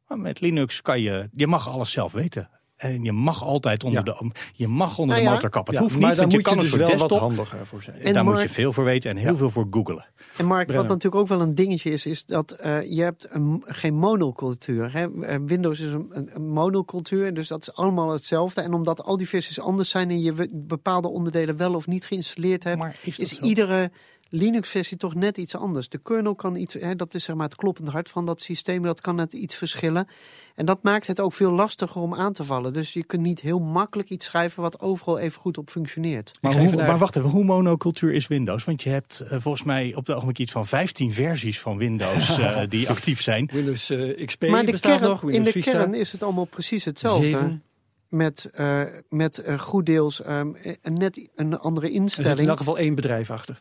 Maar 0.08 0.18
met 0.18 0.40
Linux 0.40 0.82
kan 0.82 1.00
je, 1.00 1.28
je 1.34 1.46
mag 1.46 1.68
alles 1.68 1.90
zelf 1.90 2.12
weten. 2.12 2.50
En 2.82 3.04
je 3.04 3.12
mag 3.12 3.42
altijd 3.44 3.84
onder, 3.84 4.06
Ja. 4.06 4.12
de, 4.20 4.30
je 4.54 4.68
mag 4.68 4.98
onder 4.98 5.06
Nou 5.06 5.18
de 5.20 5.24
ja. 5.26 5.34
motor 5.34 5.50
kappen. 5.50 5.74
Het 5.74 5.82
Ja, 5.82 5.88
hoeft 5.88 6.00
maar 6.00 6.08
niet, 6.08 6.18
daar 6.18 6.28
want 6.28 6.38
je 6.38 6.42
kan 6.48 6.52
je 6.56 6.60
het 6.62 6.70
dus 6.70 6.80
voor 6.80 6.98
wel 6.98 7.08
wat 7.08 7.18
handiger 7.18 7.66
voor 7.66 7.82
zijn. 7.82 8.00
En 8.00 8.12
Daar 8.14 8.24
moet 8.24 8.32
maar- 8.32 8.42
je 8.42 8.48
veel 8.48 8.72
voor 8.72 8.84
weten 8.84 9.10
en 9.10 9.16
heel 9.16 9.30
Ja. 9.30 9.36
veel 9.36 9.50
voor 9.50 9.66
googelen. 9.70 10.06
En 10.36 10.44
Mark, 10.46 10.58
wat 10.58 10.66
Brennan. 10.66 10.86
natuurlijk 10.86 11.22
ook 11.22 11.28
wel 11.28 11.40
een 11.40 11.54
dingetje 11.54 11.90
is, 11.90 12.06
is 12.06 12.24
dat 12.24 12.50
eh, 12.50 12.90
je 12.90 13.02
hebt 13.02 13.26
een, 13.30 13.62
geen 13.66 13.94
monocultuur. 13.94 14.92
Hè? 14.92 15.22
Eh, 15.22 15.36
Windows 15.46 15.80
is 15.80 15.92
een, 15.92 16.30
monocultuur, 16.52 17.34
dus 17.34 17.48
dat 17.48 17.60
is 17.62 17.74
allemaal 17.74 18.10
hetzelfde. 18.12 18.60
En 18.60 18.72
omdat 18.74 19.02
al 19.02 19.16
die 19.16 19.28
versies 19.28 19.60
anders 19.60 19.90
zijn 19.90 20.10
en 20.10 20.20
je 20.22 20.48
bepaalde 20.54 21.08
onderdelen 21.08 21.56
wel 21.56 21.74
of 21.74 21.86
niet 21.86 22.04
geïnstalleerd 22.06 22.64
hebt, 22.64 22.78
Maar 22.78 22.96
is 23.16 23.38
iedere 23.38 23.90
Linux-versie 24.34 24.96
toch 24.96 25.14
net 25.14 25.38
iets 25.38 25.56
anders. 25.56 25.88
De 25.88 25.98
kernel 25.98 26.34
kan 26.34 26.56
iets, 26.56 26.74
hè, 26.74 26.96
dat 26.96 27.14
is 27.14 27.24
zeg 27.24 27.36
maar 27.36 27.44
het 27.44 27.54
kloppend 27.56 27.88
hart 27.88 28.08
van 28.08 28.26
dat 28.26 28.42
systeem, 28.42 28.82
dat 28.82 29.00
kan 29.00 29.14
net 29.14 29.32
iets 29.32 29.54
verschillen. 29.54 30.06
En 30.54 30.66
dat 30.66 30.82
maakt 30.82 31.06
het 31.06 31.20
ook 31.20 31.32
veel 31.32 31.50
lastiger 31.50 32.00
om 32.00 32.14
aan 32.14 32.32
te 32.32 32.44
vallen. 32.44 32.72
Dus 32.72 32.92
je 32.92 33.04
kunt 33.04 33.22
niet 33.22 33.40
heel 33.40 33.58
makkelijk 33.58 34.10
iets 34.10 34.24
schrijven 34.24 34.62
wat 34.62 34.80
overal 34.80 35.18
even 35.18 35.40
goed 35.40 35.58
op 35.58 35.70
functioneert. 35.70 36.38
Maar, 36.40 36.56
hoe, 36.56 36.98
wacht 36.98 37.16
even, 37.16 37.30
hoe 37.30 37.44
monocultuur 37.44 38.14
is 38.14 38.26
Windows? 38.26 38.64
Want 38.64 38.82
je 38.82 38.90
hebt 38.90 39.20
eh, 39.20 39.40
volgens 39.40 39.62
mij 39.64 39.94
op 39.94 40.06
het 40.06 40.14
ogenblik 40.16 40.38
iets 40.38 40.52
van 40.52 40.66
15 40.66 41.12
versies 41.12 41.60
van 41.60 41.78
Windows 41.78 42.38
eh, 42.38 42.62
die 42.68 42.88
actief 42.88 43.22
zijn. 43.22 43.50
Windows 43.52 43.90
eh, 43.90 44.26
XP 44.26 44.42
Maar 44.46 44.64
de 44.64 44.70
bestaat 44.70 44.98
kern, 44.98 45.10
nog. 45.10 45.20
in 45.22 45.26
Windows 45.26 45.46
de 45.46 45.52
Vista. 45.52 45.70
kern 45.70 45.94
is 45.94 46.12
het 46.12 46.22
allemaal 46.22 46.44
precies 46.44 46.84
hetzelfde. 46.84 47.24
Zeven. 47.24 47.62
Met, 48.08 48.44
eh, 48.44 48.82
met 49.08 49.44
goed 49.58 49.86
deels 49.86 50.22
ehm, 50.22 50.52
een 50.82 50.94
net 50.94 51.28
een 51.34 51.58
andere 51.58 51.86
Er 51.86 51.92
zit 51.92 51.96
in 51.98 52.02
instelling. 52.02 52.48
elk 52.48 52.58
geval 52.58 52.78
één 52.78 52.94
bedrijf 52.94 53.30
achter. 53.30 53.60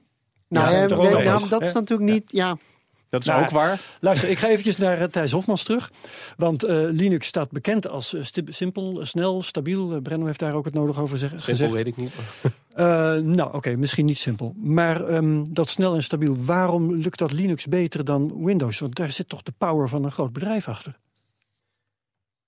Nou, 0.51 0.71
Ja, 0.71 0.81
ja, 0.81 0.95
nee, 0.95 1.23
nou, 1.23 1.49
dat 1.49 1.61
is 1.61 1.73
natuurlijk 1.73 2.11
niet. 2.11 2.23
Ja, 2.27 2.57
Dat 3.09 3.21
is 3.21 3.27
Nou, 3.27 3.41
ook 3.41 3.49
waar. 3.49 3.79
Luister, 3.99 4.29
ik 4.29 4.37
ga 4.37 4.47
eventjes 4.47 4.77
naar 4.77 4.97
eh, 5.01 5.07
Thijs 5.07 5.31
Hofmans 5.31 5.63
terug. 5.63 5.91
Want 6.37 6.63
eh, 6.63 6.75
Linux 6.75 7.27
staat 7.27 7.51
bekend 7.51 7.87
als 7.87 8.13
eh, 8.13 8.21
simpel, 8.45 8.99
eh, 8.99 9.05
snel, 9.05 9.41
stabiel. 9.41 9.93
Uh, 9.95 10.01
Brenno 10.01 10.25
heeft 10.25 10.39
daar 10.39 10.53
ook 10.53 10.65
het 10.65 10.73
nodig 10.73 10.99
over 10.99 11.17
zeg- 11.17 11.29
Simpel 11.29 11.45
gezegd. 11.53 11.73
weet 11.73 11.87
ik 11.87 11.97
niet. 11.97 12.13
Eh, 12.71 12.85
nou, 13.15 13.53
oké, 13.53 13.75
misschien 13.75 14.05
niet 14.05 14.17
simpel. 14.17 14.53
Maar 14.57 15.05
ehm, 15.07 15.43
dat 15.49 15.69
snel 15.69 15.95
en 15.95 16.03
stabiel, 16.03 16.35
waarom 16.45 16.93
lukt 16.95 17.19
dat 17.19 17.31
Linux 17.31 17.65
beter 17.67 18.05
dan 18.05 18.43
Windows? 18.45 18.79
Want 18.79 18.95
daar 18.95 19.11
zit 19.11 19.29
toch 19.29 19.43
de 19.43 19.53
power 19.57 19.89
van 19.89 20.03
een 20.03 20.11
groot 20.11 20.33
bedrijf 20.33 20.67
achter. 20.67 20.97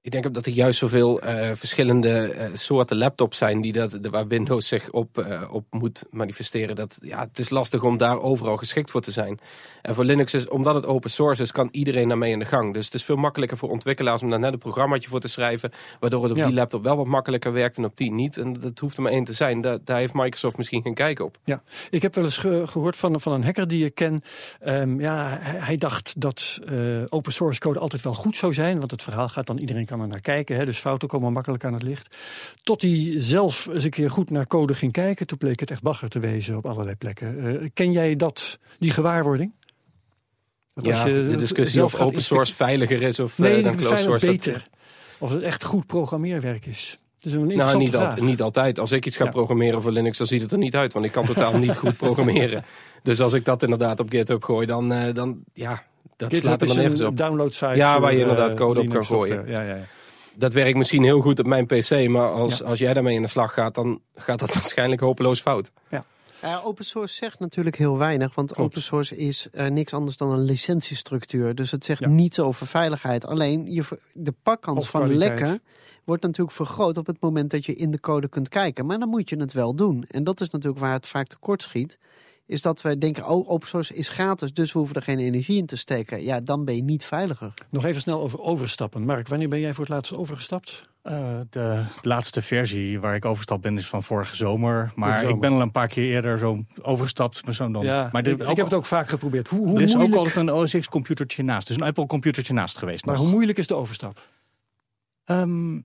Ik 0.04 0.12
denk 0.12 0.26
ook 0.26 0.34
dat 0.34 0.46
er 0.46 0.52
juist 0.52 0.80
zoveel 0.80 1.22
eh, 1.22 1.50
verschillende 1.54 2.10
eh, 2.20 2.50
soorten 2.54 2.98
laptops 2.98 3.38
zijn 3.38 3.62
die 3.62 3.72
dat, 3.72 3.92
de- 4.02 4.10
waar 4.10 4.28
Windows 4.28 4.68
zich 4.68 4.90
op, 4.92 5.18
eh, 5.18 5.42
op 5.52 5.66
moet 5.70 6.06
manifesteren. 6.12 6.76
Dat, 6.76 6.98
ja, 7.02 7.20
het 7.20 7.40
is 7.40 7.50
lastig 7.50 7.84
om 7.84 7.98
daar 7.98 8.22
overal 8.22 8.58
geschikt 8.58 8.92
voor 8.92 9.02
te 9.02 9.12
zijn. 9.12 9.40
En 9.82 9.96
voor 9.96 10.04
Linux 10.04 10.34
is, 10.34 10.48
omdat 10.48 10.76
het 10.76 10.86
open 10.86 11.10
source 11.10 11.42
is, 11.42 11.52
kan 11.52 11.70
iedereen 11.72 12.08
daarmee 12.08 12.32
in 12.32 12.40
de 12.40 12.46
gang. 12.46 12.74
Dus 12.74 12.86
het 12.86 12.94
is 12.94 13.04
veel 13.04 13.16
makkelijker 13.16 13.58
voor 13.58 13.70
ontwikkelaars 13.70 14.22
om 14.22 14.30
daar 14.30 14.40
net 14.40 14.54
een 14.54 14.60
programmaatje 14.60 15.10
voor 15.10 15.20
te 15.20 15.28
schrijven. 15.28 15.72
Waardoor 16.00 16.24
het 16.24 16.32
op 16.32 16.38
Ja. 16.38 16.46
die 16.46 16.54
laptop 16.56 16.84
wel 16.84 16.98
wat 16.98 17.08
makkelijker 17.08 17.54
werkt 17.54 17.78
en 17.78 17.86
op 17.86 17.98
die 17.98 18.12
niet. 18.12 18.38
En 18.38 18.54
dat 18.54 18.80
hoeft 18.80 18.96
er 18.98 19.02
maar 19.04 19.12
één 19.12 19.24
te 19.24 19.34
zijn. 19.34 19.62
Daar, 19.62 19.78
daar 19.84 19.98
heeft 19.98 20.14
Microsoft 20.14 20.58
misschien 20.58 20.82
geen 20.82 20.94
kijk 20.94 21.20
op. 21.20 21.38
Ja, 21.44 21.62
ik 21.90 22.02
heb 22.02 22.16
wel 22.16 22.24
eens 22.24 22.38
ge- 22.38 22.64
gehoord 22.68 22.96
van, 22.96 23.22
van 23.22 23.34
een 23.34 23.44
hacker 23.44 23.68
die 23.68 23.86
ik 23.86 23.96
ken. 23.96 24.22
Ehm, 24.60 25.00
ja, 25.00 25.38
hij, 25.42 25.60
hij 25.60 25.78
dacht 25.78 26.22
dat 26.22 26.60
open 27.10 27.34
source 27.34 27.60
code 27.60 27.80
altijd 27.80 28.02
wel 28.02 28.14
goed 28.16 28.36
zou 28.36 28.54
zijn. 28.54 28.80
Want 28.80 28.92
het 28.92 29.02
verhaal 29.02 29.30
gaat 29.30 29.48
dan, 29.48 29.58
iedereen 29.58 29.86
kan 29.94 30.02
er 30.02 30.08
naar 30.08 30.20
kijken. 30.22 30.56
Hè, 30.56 30.66
dus 30.66 30.78
fouten 30.78 31.08
komen 31.08 31.34
makkelijk 31.34 31.64
aan 31.66 31.74
het 31.74 31.84
licht. 31.84 32.16
Tot 32.64 32.82
hij 32.82 33.14
zelf 33.18 33.68
eens 33.74 33.84
een 33.84 33.90
keer 33.90 34.10
goed 34.10 34.30
naar 34.30 34.48
code 34.48 34.74
ging 34.76 34.92
kijken. 34.92 35.28
Toen 35.28 35.38
bleek 35.38 35.60
het 35.60 35.72
echt 35.72 35.82
bagger 35.82 36.10
te 36.10 36.20
wezen 36.20 36.58
op 36.58 36.66
allerlei 36.66 36.96
plekken. 36.96 37.60
Eh, 37.62 37.70
ken 37.74 37.92
jij 37.92 38.16
dat, 38.16 38.60
die 38.80 38.92
gewaarwording? 38.92 39.54
Als 40.74 40.86
Ja, 40.88 41.08
je 41.08 41.28
de 41.30 41.36
discussie 41.36 41.84
of 41.84 41.96
open 42.00 42.22
source 42.22 42.56
veiliger 42.56 43.02
is 43.02 43.20
of 43.20 43.38
Nee, 43.38 43.58
eh, 43.58 43.64
dan 43.64 43.76
closed 43.76 44.00
source. 44.00 44.26
dat- 44.26 44.36
beter. 44.36 44.68
Of 45.20 45.30
het 45.34 45.42
echt 45.42 45.64
goed 45.64 45.86
programmeerwerk 45.86 46.66
is. 46.66 46.98
Dat 47.18 47.26
is 47.34 47.34
een 47.34 47.48
Nou, 47.48 47.78
niet, 47.78 47.96
al- 47.96 48.14
niet 48.24 48.42
altijd. 48.42 48.80
Als 48.80 48.92
ik 48.92 49.06
iets 49.06 49.18
ga 49.18 49.24
Ja. 49.24 49.30
programmeren 49.30 49.82
voor 49.82 49.92
Linux, 49.92 50.18
dan 50.18 50.28
ziet 50.28 50.42
het 50.42 50.52
er 50.52 50.58
niet 50.58 50.76
uit. 50.76 50.94
Want 50.94 51.06
ik 51.06 51.12
kan 51.12 51.26
totaal 51.26 51.58
niet 51.58 51.76
goed 51.78 51.98
programmeren. 52.06 52.66
Dus 53.04 53.20
als 53.22 53.34
ik 53.34 53.46
dat 53.46 53.64
inderdaad 53.64 54.00
op 54.00 54.10
GitHub 54.10 54.44
gooi, 54.44 54.66
dan, 54.66 54.92
eh, 54.92 55.14
dan 55.14 55.44
ja, 55.54 55.84
dat 56.24 56.34
GitHub 56.34 56.50
slaat 56.58 56.62
er 56.62 56.68
dan 56.68 56.78
nergens 56.78 57.02
op. 57.02 57.18
downloadsite. 57.18 57.76
Ja, 57.76 58.00
waar 58.00 58.12
je 58.12 58.18
eh, 58.18 58.22
inderdaad 58.30 58.56
code 58.56 58.80
op 58.80 58.90
kan 58.90 59.06
gooien. 59.06 59.48
Ja, 59.48 59.62
ja, 59.62 59.76
ja. 59.76 59.84
Dat 60.36 60.54
werkt 60.54 60.78
misschien 60.78 61.04
heel 61.04 61.20
goed 61.20 61.40
op 61.40 61.46
mijn 61.46 61.66
PC, 61.66 62.08
maar 62.08 62.32
als, 62.32 62.58
Ja. 62.58 62.66
als 62.66 62.80
jij 62.80 62.94
daarmee 62.94 63.16
in 63.16 63.22
de 63.22 63.28
slag 63.28 63.54
gaat, 63.54 63.76
dan 63.76 64.02
gaat 64.16 64.40
dat 64.40 64.54
waarschijnlijk 64.60 65.02
hopeloos 65.02 65.40
fout. 65.42 65.72
Ja, 66.42 66.62
open 66.64 66.86
source 66.86 67.14
zegt 67.16 67.40
natuurlijk 67.40 67.76
heel 67.78 67.98
weinig, 67.98 68.36
want 68.36 68.54
Klopt. 68.54 68.70
open 68.70 68.82
source 68.82 69.18
is 69.18 69.50
eh, 69.52 69.68
niks 69.68 69.94
anders 69.94 70.18
dan 70.18 70.32
een 70.32 70.44
licentiestructuur. 70.44 71.56
Dus 71.56 71.72
het 71.72 71.86
zegt 71.86 72.00
Ja. 72.00 72.08
niets 72.08 72.40
over 72.40 72.68
veiligheid. 72.68 73.26
Alleen 73.28 73.72
je, 73.74 73.84
de 74.14 74.34
pakkans 74.44 74.90
van 74.90 75.14
lekken 75.14 75.62
wordt 76.04 76.24
natuurlijk 76.24 76.56
vergroot 76.56 76.98
op 76.98 77.06
het 77.08 77.18
moment 77.20 77.52
dat 77.52 77.66
je 77.66 77.74
in 77.76 77.92
de 77.92 78.00
code 78.00 78.28
kunt 78.30 78.50
kijken. 78.50 78.86
Maar 78.86 79.00
dan 79.00 79.10
moet 79.10 79.30
je 79.30 79.36
het 79.36 79.52
wel 79.54 79.76
doen. 79.76 80.06
En 80.08 80.24
dat 80.24 80.42
is 80.42 80.50
natuurlijk 80.50 80.82
waar 80.84 80.94
het 80.94 81.08
vaak 81.08 81.28
tekort 81.28 81.64
schiet. 81.64 81.98
Is 82.46 82.62
dat 82.62 82.82
we 82.82 82.98
denken, 82.98 83.28
oh, 83.28 83.50
open 83.50 83.68
source 83.68 83.94
is 83.94 84.10
gratis, 84.10 84.54
dus 84.54 84.74
we 84.74 84.80
hoeven 84.80 84.96
er 84.96 85.02
geen 85.02 85.20
energie 85.20 85.58
in 85.58 85.66
te 85.66 85.78
steken. 85.78 86.24
Ja, 86.24 86.40
dan 86.40 86.66
ben 86.66 86.76
je 86.76 86.84
niet 86.84 87.06
veiliger. 87.06 87.54
Nog 87.70 87.86
even 87.86 88.02
snel 88.02 88.22
over 88.22 88.40
overstappen. 88.40 89.06
Mark, 89.06 89.28
wanneer 89.28 89.50
ben 89.50 89.60
jij 89.60 89.74
voor 89.74 89.84
het 89.84 89.94
laatst 89.94 90.16
overgestapt? 90.16 90.92
Eh, 91.02 91.40
de 91.50 91.84
laatste 92.02 92.42
versie 92.42 93.00
waar 93.00 93.16
ik 93.16 93.26
overgestapt 93.26 93.62
ben 93.62 93.78
is 93.78 93.88
van 93.88 94.04
vorige 94.04 94.36
zomer. 94.36 94.92
Maar 94.96 95.20
zomer. 95.20 95.36
ik 95.36 95.42
ben 95.42 95.52
al 95.52 95.62
een 95.62 95.72
paar 95.72 95.88
keer 95.88 96.14
eerder 96.14 96.38
zo 96.38 96.64
overgestapt. 96.82 97.46
Maar, 97.46 97.54
zo 97.54 97.72
dan. 97.72 97.84
ja, 97.84 98.10
maar 98.12 98.28
ik, 98.28 98.40
ik 98.40 98.56
heb 98.56 98.66
het 98.66 98.74
ook 98.74 98.86
vaak 98.86 99.10
geprobeerd. 99.10 99.48
Hoe, 99.48 99.68
hoe 99.68 99.78
er 99.78 99.84
is 99.84 99.98
ook 99.98 100.16
altijd 100.16 100.36
een 100.36 100.52
OS 100.52 100.78
X 100.80 100.90
computertje 100.90 101.44
naast. 101.44 101.68
Dus 101.68 101.76
een 101.76 101.84
Apple 101.84 102.06
computertje 102.06 102.54
naast 102.54 102.78
geweest. 102.78 103.06
maar 103.06 103.16
nog. 103.16 103.24
hoe 103.24 103.34
moeilijk 103.34 103.58
is 103.58 103.68
de 103.68 103.76
overstap? 103.76 104.28
Ehm, 105.26 105.80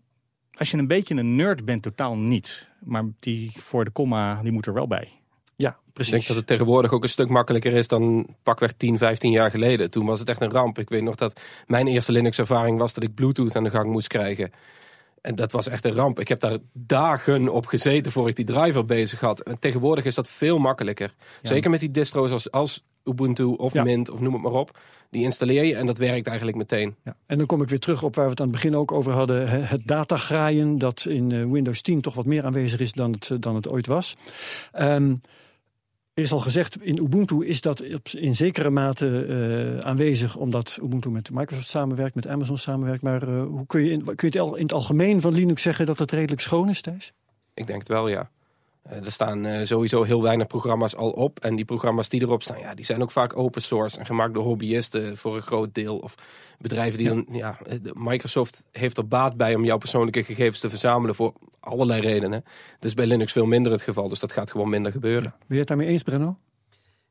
als 0.54 0.70
je 0.70 0.76
een 0.76 0.86
beetje 0.86 1.14
een 1.14 1.36
nerd 1.36 1.64
bent, 1.64 1.82
totaal 1.82 2.16
niet. 2.16 2.66
Maar 2.80 3.04
die 3.18 3.52
voor 3.56 3.84
de 3.84 3.90
komma, 3.90 4.42
die 4.42 4.52
moet 4.52 4.66
er 4.66 4.74
wel 4.74 4.86
bij. 4.86 5.08
Ik 5.98 6.10
denk 6.10 6.26
dat 6.26 6.36
het 6.36 6.46
tegenwoordig 6.46 6.92
ook 6.92 7.02
een 7.02 7.08
stuk 7.08 7.28
makkelijker 7.28 7.72
is 7.72 7.88
dan 7.88 8.26
pakweg 8.42 8.72
10, 8.72 8.98
15 8.98 9.30
jaar 9.30 9.50
geleden. 9.50 9.90
Toen 9.90 10.06
was 10.06 10.18
het 10.18 10.28
echt 10.28 10.40
een 10.40 10.50
ramp. 10.50 10.78
Ik 10.78 10.88
weet 10.88 11.02
nog 11.02 11.14
dat 11.14 11.40
mijn 11.66 11.86
eerste 11.86 12.12
Linux-ervaring 12.12 12.78
was 12.78 12.94
dat 12.94 13.04
ik 13.04 13.14
Bluetooth 13.14 13.56
aan 13.56 13.64
de 13.64 13.70
gang 13.70 13.90
moest 13.90 14.08
krijgen. 14.08 14.50
En 15.20 15.34
dat 15.34 15.52
was 15.52 15.68
echt 15.68 15.84
een 15.84 15.92
ramp. 15.92 16.20
Ik 16.20 16.28
heb 16.28 16.40
daar 16.40 16.58
dagen 16.72 17.48
op 17.48 17.66
gezeten 17.66 18.12
voor 18.12 18.28
ik 18.28 18.36
die 18.36 18.44
driver 18.44 18.84
bezig 18.84 19.20
had. 19.20 19.40
En 19.40 19.58
tegenwoordig 19.58 20.04
is 20.04 20.14
dat 20.14 20.28
veel 20.28 20.58
makkelijker. 20.58 21.14
Zeker 21.42 21.70
met 21.70 21.80
die 21.80 21.90
distro's 21.90 22.30
als, 22.30 22.50
als 22.50 22.84
Ubuntu 23.04 23.44
of 23.44 23.72
Ja. 23.72 23.82
Mint 23.82 24.10
of 24.10 24.20
noem 24.20 24.32
het 24.32 24.42
maar 24.42 24.52
op. 24.52 24.78
Die 25.10 25.22
installeer 25.22 25.64
je 25.64 25.74
en 25.74 25.86
dat 25.86 25.98
werkt 25.98 26.26
eigenlijk 26.26 26.56
meteen. 26.56 26.96
Ja. 27.04 27.16
En 27.26 27.38
dan 27.38 27.46
kom 27.46 27.62
ik 27.62 27.68
weer 27.68 27.78
terug 27.78 28.02
op 28.02 28.14
waar 28.14 28.24
we 28.24 28.30
het 28.30 28.40
aan 28.40 28.46
het 28.46 28.54
begin 28.54 28.76
ook 28.76 28.92
over 28.92 29.12
hadden. 29.12 29.48
Het 29.48 29.86
datagraaien, 29.86 30.78
dat 30.78 31.06
in 31.08 31.32
eh, 31.32 31.44
Windows 31.44 31.82
10 31.82 32.00
toch 32.00 32.14
wat 32.14 32.26
meer 32.26 32.44
aanwezig 32.44 32.80
is 32.80 32.92
dan 32.92 33.10
het, 33.10 33.42
dan 33.42 33.54
het 33.54 33.68
ooit 33.68 33.86
was. 33.86 34.16
Er 34.72 35.18
is 36.24 36.32
al 36.32 36.38
gezegd, 36.40 36.82
in 36.82 36.96
Ubuntu 37.02 37.46
is 37.46 37.60
dat 37.60 37.82
in 38.12 38.36
zekere 38.36 38.70
mate 38.70 39.24
eh, 39.78 39.86
aanwezig... 39.88 40.36
omdat 40.36 40.78
Ubuntu 40.82 41.10
met 41.10 41.30
Microsoft 41.30 41.68
samenwerkt, 41.68 42.14
met 42.14 42.26
Amazon 42.26 42.58
samenwerkt. 42.58 43.02
Maar 43.02 43.22
eh, 43.22 43.42
hoe 43.42 43.66
kun 43.66 43.84
je, 43.84 43.90
in, 43.90 44.04
kun 44.04 44.14
je 44.16 44.26
het 44.26 44.38
al- 44.38 44.54
in 44.56 44.62
het 44.62 44.72
algemeen 44.72 45.20
van 45.20 45.32
Linux 45.32 45.62
zeggen 45.62 45.86
dat 45.86 45.98
het 45.98 46.10
redelijk 46.10 46.40
schoon 46.40 46.68
is, 46.68 46.80
Thijs? 46.80 47.12
Ik 47.54 47.66
denk 47.66 47.78
het 47.78 47.88
wel, 47.88 48.08
ja. 48.08 48.30
Eh, 48.82 49.04
er 49.04 49.12
staan 49.12 49.44
eh, 49.44 49.64
sowieso 49.64 50.02
heel 50.02 50.22
weinig 50.22 50.46
programma's 50.46 50.96
al 50.96 51.10
op. 51.10 51.38
En 51.40 51.56
die 51.56 51.64
programma's 51.64 52.08
die 52.08 52.22
erop 52.22 52.42
staan, 52.42 52.58
ja, 52.58 52.74
die 52.74 52.84
zijn 52.84 53.02
ook 53.02 53.10
vaak 53.10 53.36
open 53.36 53.62
source 53.62 53.98
en 53.98 54.06
gemaakt 54.06 54.34
door 54.34 54.44
hobbyisten 54.44 55.16
voor 55.16 55.36
een 55.36 55.42
groot 55.42 55.74
deel. 55.74 55.98
Of 55.98 56.14
bedrijven 56.58 56.98
die 56.98 57.08
dan, 57.08 57.26
ja, 57.30 57.58
eh, 57.66 57.78
Microsoft 57.94 58.66
heeft 58.72 58.96
er 58.96 59.08
baat 59.08 59.36
bij 59.36 59.54
om 59.54 59.64
jouw 59.64 59.78
persoonlijke 59.78 60.24
gegevens 60.24 60.60
te 60.60 60.68
verzamelen 60.68 61.14
voor 61.14 61.32
allerlei 61.60 62.00
redenen. 62.00 62.44
Dat 62.78 62.84
is 62.84 62.94
bij 62.94 63.06
Linux 63.06 63.32
veel 63.32 63.46
minder 63.46 63.72
het 63.72 63.82
geval, 63.82 64.08
dus 64.08 64.18
dat 64.18 64.32
gaat 64.32 64.50
gewoon 64.50 64.68
minder 64.68 64.92
gebeuren. 64.92 65.34
Ben 65.38 65.46
je 65.48 65.58
het 65.58 65.68
daarmee 65.68 65.88
eens, 65.88 66.02
Brenno? 66.02 66.36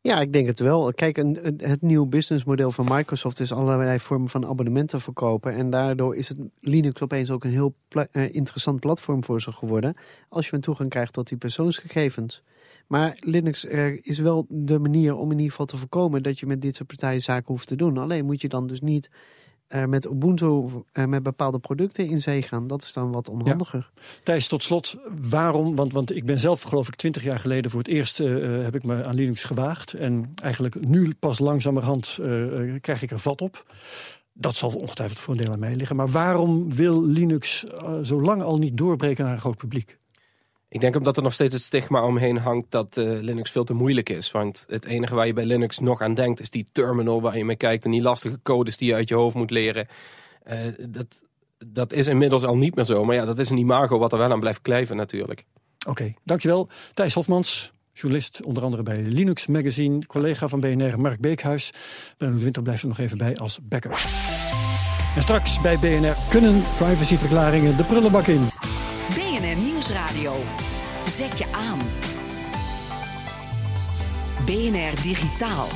Ja, 0.01 0.19
ik 0.21 0.33
denk 0.33 0.47
het 0.47 0.59
wel. 0.59 0.93
Kijk, 0.93 1.15
het 1.57 1.81
nieuwe 1.81 2.07
businessmodel 2.07 2.71
van 2.71 2.85
Microsoft 2.89 3.39
is 3.39 3.51
allerlei 3.51 3.99
vormen 3.99 4.29
van 4.29 4.45
abonnementen 4.45 5.01
verkopen. 5.01 5.53
En 5.53 5.69
daardoor 5.69 6.15
is 6.15 6.29
het 6.29 6.39
Linux 6.59 7.01
opeens 7.01 7.31
ook 7.31 7.43
een 7.43 7.51
heel 7.51 7.75
eh, 7.89 8.33
interessant 8.33 8.79
platform 8.79 9.23
voor 9.23 9.41
ze 9.41 9.51
geworden. 9.51 9.95
Als 10.29 10.47
je 10.47 10.55
een 10.55 10.61
toegang 10.61 10.89
krijgt 10.89 11.13
tot 11.13 11.27
die 11.27 11.37
persoonsgegevens. 11.37 12.43
Maar 12.87 13.17
Linux 13.19 13.65
eh, 13.65 14.05
is 14.05 14.19
wel 14.19 14.45
de 14.49 14.79
manier 14.79 15.15
om 15.15 15.31
in 15.31 15.37
ieder 15.37 15.51
geval 15.51 15.65
te 15.65 15.77
voorkomen 15.77 16.23
dat 16.23 16.39
je 16.39 16.45
met 16.45 16.61
dit 16.61 16.75
soort 16.75 16.87
partijen 16.87 17.21
zaken 17.21 17.47
hoeft 17.47 17.67
te 17.67 17.75
doen. 17.75 17.97
Alleen 17.97 18.25
moet 18.25 18.41
je 18.41 18.47
dan 18.47 18.67
dus 18.67 18.81
niet 18.81 19.09
eh, 19.67 19.85
met 19.85 20.05
Ubuntu 20.05 20.63
eh, 20.91 21.05
met 21.05 21.23
bepaalde 21.23 21.59
producten 21.59 22.07
in 22.07 22.21
zee 22.21 22.41
gaan. 22.41 22.67
Dat 22.67 22.83
is 22.83 22.93
dan 22.93 23.11
wat 23.11 23.29
onhandiger. 23.29 23.89
Thijs, 24.23 24.47
tot 24.47 24.63
slot, 24.63 24.97
waarom? 25.29 25.75
Want, 25.75 25.93
want 25.93 26.15
ik 26.15 26.25
ben 26.25 26.39
zelf, 26.39 26.61
geloof 26.61 26.87
ik, 26.87 26.95
twintig 26.95 27.23
jaar 27.23 27.39
geleden 27.39 27.71
voor 27.71 27.79
het 27.79 27.89
eerst 27.89 28.19
eh, 28.19 28.63
heb 28.63 28.75
ik 28.75 28.83
me 28.83 29.05
aan 29.05 29.15
Linux 29.15 29.43
gewaagd. 29.43 29.93
En 29.93 30.31
eigenlijk 30.41 30.85
nu 30.85 31.13
pas 31.19 31.39
langzamerhand 31.39 32.19
krijg 32.81 33.01
ik 33.01 33.11
er 33.11 33.19
vat 33.19 33.41
op. 33.41 33.73
Dat 34.33 34.55
zal 34.55 34.69
ongetwijfeld 34.69 35.19
voor 35.19 35.33
een 35.33 35.41
deel 35.41 35.53
aan 35.53 35.59
mij 35.59 35.75
liggen. 35.75 35.95
Maar 35.95 36.09
waarom 36.09 36.73
wil 36.73 37.05
Linux 37.05 37.63
zo 38.01 38.21
lang 38.21 38.41
al 38.41 38.57
niet 38.57 38.77
doorbreken 38.77 39.23
naar 39.23 39.33
een 39.33 39.39
groot 39.39 39.57
publiek? 39.57 39.97
Ik 40.69 40.81
denk 40.81 40.95
omdat 40.95 41.17
er 41.17 41.23
nog 41.23 41.33
steeds 41.33 41.53
het 41.53 41.63
stigma 41.63 42.03
omheen 42.03 42.37
hangt 42.37 42.71
dat 42.71 42.97
eh, 42.97 43.05
Linux 43.05 43.51
veel 43.51 43.63
te 43.63 43.73
moeilijk 43.73 44.09
is. 44.09 44.31
Want 44.31 44.65
het 44.67 44.85
enige 44.85 45.15
waar 45.15 45.27
je 45.27 45.33
bij 45.33 45.45
Linux 45.45 45.79
nog 45.79 46.01
aan 46.01 46.13
denkt 46.13 46.39
is 46.39 46.49
die 46.49 46.67
terminal 46.71 47.21
waar 47.21 47.37
je 47.37 47.45
mee 47.45 47.55
kijkt 47.55 47.85
en 47.85 47.91
die 47.91 48.01
lastige 48.01 48.39
codes 48.43 48.77
die 48.77 48.87
je 48.87 48.95
uit 48.95 49.09
je 49.09 49.15
hoofd 49.15 49.35
moet 49.35 49.51
leren. 49.51 49.87
Eh, 50.43 50.59
dat, 50.89 51.05
dat 51.65 51.93
is 51.93 52.07
inmiddels 52.07 52.43
al 52.43 52.57
niet 52.57 52.75
meer 52.75 52.85
zo. 52.85 53.05
Maar 53.05 53.15
ja, 53.15 53.25
dat 53.25 53.39
is 53.39 53.49
een 53.49 53.57
imago 53.57 53.97
wat 53.97 54.11
er 54.11 54.17
wel 54.17 54.31
aan 54.31 54.39
blijft 54.39 54.61
kleven 54.61 54.95
natuurlijk. 54.95 55.45
Oké, 55.87 56.13
dankjewel. 56.23 56.69
Thijs 56.93 57.13
Hofmans, 57.13 57.71
journalist 57.93 58.43
onder 58.43 58.63
andere 58.63 58.83
bij 58.83 59.01
Linux 59.01 59.47
Magazine. 59.47 60.05
Collega 60.05 60.47
van 60.47 60.59
BNR, 60.59 60.99
Mark 60.99 61.19
Beekhuis. 61.19 61.71
De 62.17 62.37
Winter 62.37 62.61
blijft 62.61 62.81
er 62.81 62.87
nog 62.87 62.99
even 62.99 63.17
bij 63.17 63.35
als 63.35 63.59
backup. 63.63 63.91
En 65.15 65.21
straks 65.21 65.61
bij 65.61 65.77
BNR 65.77 66.15
kunnen 66.29 66.63
privacyverklaringen 66.75 67.77
de 67.77 67.83
prullenbak 67.83 68.27
in. 68.27 68.47
Nieuwsradio. 69.87 70.33
Zet 71.05 71.37
je 71.37 71.45
aan. 71.51 71.79
BNR 74.45 75.01
Digitaal. 75.01 75.67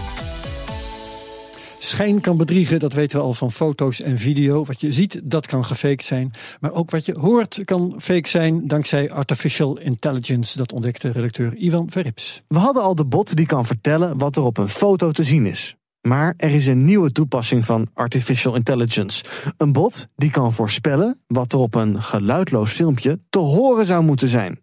Schijn 1.79 2.21
kan 2.21 2.37
bedriegen, 2.37 2.79
dat 2.79 2.93
weten 2.93 3.19
we 3.19 3.23
al 3.23 3.33
van 3.33 3.51
foto's 3.51 4.01
en 4.01 4.17
video. 4.17 4.65
Wat 4.65 4.81
je 4.81 4.91
ziet, 4.91 5.21
dat 5.23 5.47
kan 5.47 5.65
gefaked 5.65 6.03
zijn. 6.03 6.31
Maar 6.59 6.73
ook 6.73 6.91
wat 6.91 7.05
je 7.05 7.19
hoort 7.19 7.61
kan 7.65 7.95
fake 7.97 8.27
zijn 8.27 8.67
dankzij 8.67 9.09
artificial 9.09 9.79
intelligence. 9.79 10.57
Dat 10.57 10.73
ontdekte 10.73 11.11
redacteur 11.11 11.55
Ivan 11.55 11.89
Verrips. 11.89 12.41
We 12.47 12.57
hadden 12.57 12.83
al 12.83 12.95
de 12.95 13.05
bot 13.05 13.35
die 13.35 13.45
kan 13.45 13.65
vertellen 13.65 14.17
wat 14.17 14.35
er 14.35 14.43
op 14.43 14.57
een 14.57 14.69
foto 14.69 15.11
te 15.11 15.23
zien 15.23 15.45
is. 15.45 15.75
Maar 16.01 16.33
er 16.37 16.51
is 16.51 16.67
een 16.67 16.85
nieuwe 16.85 17.11
toepassing 17.11 17.65
van 17.65 17.89
artificial 17.93 18.55
intelligence. 18.55 19.23
Een 19.57 19.71
bot 19.71 20.07
die 20.15 20.31
kan 20.31 20.53
voorspellen 20.53 21.21
wat 21.27 21.53
er 21.53 21.59
op 21.59 21.75
een 21.75 22.03
geluidloos 22.03 22.71
filmpje 22.71 23.19
te 23.29 23.39
horen 23.39 23.85
zou 23.85 24.03
moeten 24.03 24.29
zijn. 24.29 24.59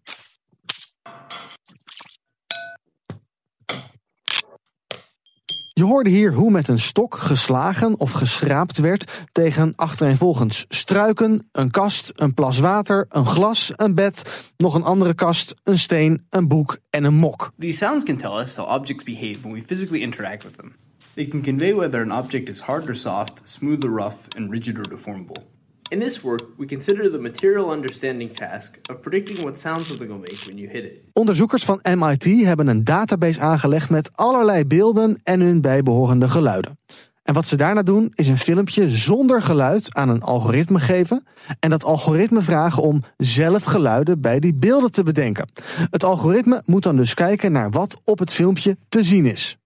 Je 5.79 5.85
hoorde 5.85 6.11
hier 6.11 6.33
hoe 6.33 6.51
met 6.51 6.69
een 6.69 6.81
stok 6.81 7.15
geslagen 7.15 7.99
of 8.01 8.13
geschraapt 8.13 8.79
werd 8.79 9.27
tegen 9.33 9.73
achtereenvolgens 9.77 10.65
struiken, 10.69 11.49
een 11.53 11.71
kast, 11.71 12.13
een 12.17 12.35
plas 12.35 12.59
water, 12.59 13.07
een 13.09 13.27
glas, 13.27 13.73
een 13.77 13.95
bed, 13.95 14.43
nog 14.57 14.75
een 14.75 14.83
andere 14.83 15.15
kast, 15.15 15.55
een 15.65 15.79
steen, 15.79 16.27
een 16.31 16.49
boek 16.49 16.79
en 16.91 17.05
een 17.05 17.15
mok. 17.15 17.53
These 17.59 17.79
sounds 17.79 18.05
can 18.05 18.17
tell 18.17 18.41
us 18.41 18.57
how 18.57 18.69
objects 18.71 19.05
behave 19.05 19.41
when 19.41 19.53
we 19.53 19.63
physically 19.63 20.03
interact 20.03 20.43
with 20.43 20.57
them. 20.57 20.88
They 21.19 21.27
can 21.27 21.43
convey 21.43 21.73
whether 21.73 22.01
an 22.01 22.13
object 22.13 22.49
is 22.49 22.61
hard 22.61 22.89
or 22.89 22.95
soft, 22.95 23.41
smooth 23.45 23.85
or 23.85 23.91
rough, 23.91 24.29
and 24.37 24.51
rigid 24.51 24.79
or 24.79 24.89
deformable. 24.89 25.43
In 25.91 25.99
this 25.99 26.21
work, 26.21 26.43
we 26.57 26.67
consider 26.67 27.11
the 27.11 27.19
material 27.19 27.71
understanding 27.71 28.35
task 28.35 28.79
of 28.91 29.01
predicting 29.01 29.43
what 29.43 29.59
sound 29.59 29.87
something 29.87 30.09
will 30.09 30.21
make 30.21 30.47
when 30.47 30.59
you 30.59 30.71
hit 30.71 30.85
it. 30.85 30.93
Onderzoekers 31.13 31.65
van 31.65 31.81
MIT 31.97 32.25
hebben 32.25 32.67
een 32.67 32.85
database 32.85 33.41
aangelegd 33.41 33.91
met 33.91 34.11
allerlei 34.15 34.65
beelden 34.65 35.21
en 35.23 35.41
hun 35.41 35.61
bijbehorende 35.61 36.29
geluiden. 36.29 36.79
En 37.23 37.35
wat 37.35 37.47
ze 37.47 37.57
daarna 37.57 37.83
doen, 37.83 38.13
is 38.15 38.29
een 38.29 38.39
filmpje 38.39 38.89
zonder 38.89 39.43
geluid 39.43 39.95
aan 39.95 40.09
een 40.09 40.23
algoritme 40.23 40.79
geven. 40.81 41.27
En 41.61 41.71
dat 41.71 41.85
algoritme 41.85 42.43
vragen 42.43 42.83
om 42.83 43.03
zelf 43.17 43.65
geluiden 43.65 44.21
bij 44.21 44.41
die 44.41 44.55
beelden 44.55 44.91
te 44.91 45.03
bedenken. 45.03 45.49
Het 45.91 46.05
algoritme 46.05 46.63
moet 46.65 46.83
dan 46.83 46.97
dus 46.97 47.15
kijken 47.15 47.53
naar 47.53 47.71
wat 47.71 48.01
op 48.05 48.19
het 48.19 48.33
filmpje 48.33 48.77
te 48.89 49.03
zien 49.03 49.27
is. 49.27 49.59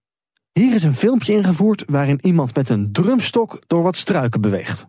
Hier 0.59 0.73
is 0.73 0.83
een 0.83 0.95
filmpje 0.95 1.33
ingevoerd 1.33 1.83
waarin 1.87 2.19
iemand 2.21 2.55
met 2.55 2.69
een 2.69 2.91
drumstok 2.91 3.61
door 3.67 3.83
wat 3.83 3.95
struiken 3.95 4.41
beweegt. 4.41 4.85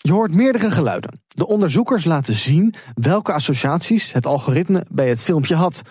Je 0.00 0.12
hoort 0.12 0.34
meerdere 0.34 0.70
geluiden. 0.70 1.20
De 1.28 1.46
onderzoekers 1.46 2.04
laten 2.04 2.34
zien 2.34 2.74
welke 2.94 3.32
associaties 3.32 4.12
het 4.12 4.26
algoritme 4.26 4.86
bij 4.90 5.08
het 5.08 5.22
filmpje 5.22 5.54
had. 5.54 5.82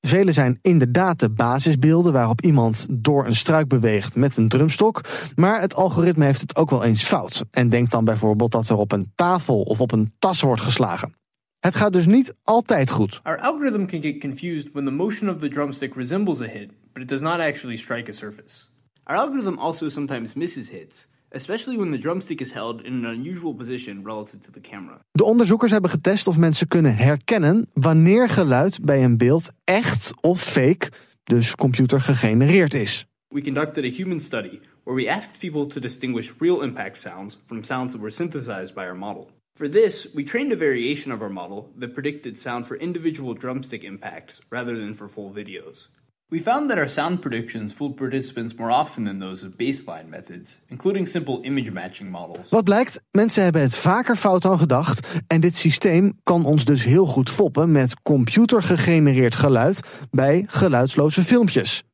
Vele 0.00 0.32
zijn 0.32 0.58
inderdaad 0.62 1.20
de 1.20 1.30
basisbeelden 1.30 2.12
waarop 2.12 2.40
iemand 2.40 2.86
door 2.90 3.26
een 3.26 3.36
struik 3.36 3.68
beweegt 3.68 4.14
met 4.14 4.36
een 4.36 4.48
drumstok. 4.48 5.00
Maar 5.34 5.60
het 5.60 5.74
algoritme 5.74 6.24
heeft 6.24 6.40
het 6.40 6.56
ook 6.56 6.70
wel 6.70 6.84
eens 6.84 7.04
fout. 7.04 7.44
En 7.50 7.68
denkt 7.68 7.90
dan 7.90 8.04
bijvoorbeeld 8.04 8.52
dat 8.52 8.68
er 8.68 8.76
op 8.76 8.92
een 8.92 9.12
tafel 9.14 9.62
of 9.62 9.80
op 9.80 9.92
een 9.92 10.12
tas 10.18 10.40
wordt 10.40 10.62
geslagen. 10.62 11.24
Het 11.66 11.74
gaat 11.74 11.92
dus 11.92 12.06
niet 12.06 12.34
altijd 12.42 12.90
goed. 12.90 13.20
Our 13.22 13.38
algorithm 13.38 13.84
can 13.84 14.02
get 14.02 14.20
confused 14.20 14.68
when 14.72 14.84
the 14.84 14.90
motion 14.90 15.28
of 15.28 15.36
the 15.38 15.48
drumstick 15.48 15.94
resembles 15.94 16.40
a 16.40 16.44
hit, 16.44 16.70
but 16.92 17.02
it 17.02 17.08
does 17.08 17.20
not 17.20 17.40
actually 17.40 17.76
strike 17.76 18.10
a 18.10 18.12
surface. 18.12 18.64
Our 19.04 19.16
algorithm 19.16 19.58
also 19.58 19.88
sometimes 19.88 20.34
misses 20.34 20.70
hits, 20.70 21.08
especially 21.28 21.78
when 21.78 21.90
the 21.90 21.98
drumstick 21.98 22.40
is 22.40 22.52
held 22.52 22.84
in 22.84 22.92
an 22.92 23.04
unusual 23.04 23.54
position 23.54 24.04
relative 24.04 24.38
to 24.44 24.50
the 24.50 24.60
camera. 24.60 24.98
De 25.12 25.24
onderzoekers 25.24 25.70
hebben 25.70 25.90
getest 25.90 26.26
of 26.26 26.38
mensen 26.38 26.68
kunnen 26.68 26.96
herkennen 26.96 27.68
wanneer 27.72 28.28
geluid 28.28 28.78
bij 28.82 29.04
een 29.04 29.16
beeld 29.16 29.52
echt 29.64 30.12
of 30.20 30.42
fake, 30.42 30.90
dus 31.24 31.54
computer 31.54 32.00
gegenereerd 32.00 32.74
is. 32.74 33.06
We 33.28 33.40
conducted 33.40 33.84
a 33.84 33.96
human 33.96 34.20
study 34.20 34.60
where 34.84 35.04
we 35.04 35.12
asked 35.12 35.38
people 35.38 35.66
to 35.66 35.80
distinguish 35.80 36.30
real 36.38 36.62
impact 36.62 37.00
sounds 37.00 37.38
from 37.46 37.62
sounds 37.62 37.92
that 37.92 38.00
were 38.00 38.12
synthesized 38.12 38.74
by 38.74 38.80
our 38.80 38.98
model. 38.98 39.35
For 39.56 39.68
this, 39.68 40.06
we 40.14 40.22
trained 40.22 40.52
a 40.52 40.56
variation 40.56 41.10
of 41.12 41.22
our 41.22 41.30
model 41.30 41.70
that 41.78 41.94
predicted 41.94 42.36
sound 42.36 42.66
for 42.66 42.76
individual 42.76 43.32
drumstick 43.32 43.84
impacts 43.84 44.40
rather 44.50 44.76
than 44.76 44.94
for 44.94 45.08
full 45.08 45.32
videos. 45.32 45.88
We 46.28 46.40
found 46.40 46.68
that 46.70 46.78
our 46.78 46.88
sound 46.88 47.20
predictions 47.20 47.72
fooled 47.72 47.96
participants 47.96 48.54
more 48.54 48.70
often 48.70 49.04
than 49.04 49.18
those 49.18 49.46
of 49.46 49.56
baseline 49.56 50.08
methods, 50.08 50.58
including 50.68 51.06
simple 51.06 51.40
image 51.42 51.70
matching 51.70 52.10
models. 52.10 52.48
Wat 52.50 52.64
blijkt, 52.64 53.02
mensen 53.10 53.42
hebben 53.42 53.62
het 53.62 53.76
vaker 53.76 54.16
fout 54.16 54.42
dan 54.42 54.58
gedacht. 54.58 55.08
En 55.26 55.40
dit 55.40 55.54
systeem 55.54 56.18
kan 56.22 56.44
ons 56.44 56.64
dus 56.64 56.84
heel 56.84 57.06
goed 57.06 57.30
foppen 57.30 57.72
met 57.72 58.02
computergegenereerd 58.02 59.34
geluid 59.34 59.80
bij 60.10 60.44
geluidsloze 60.48 61.22
filmpjes. 61.22 61.84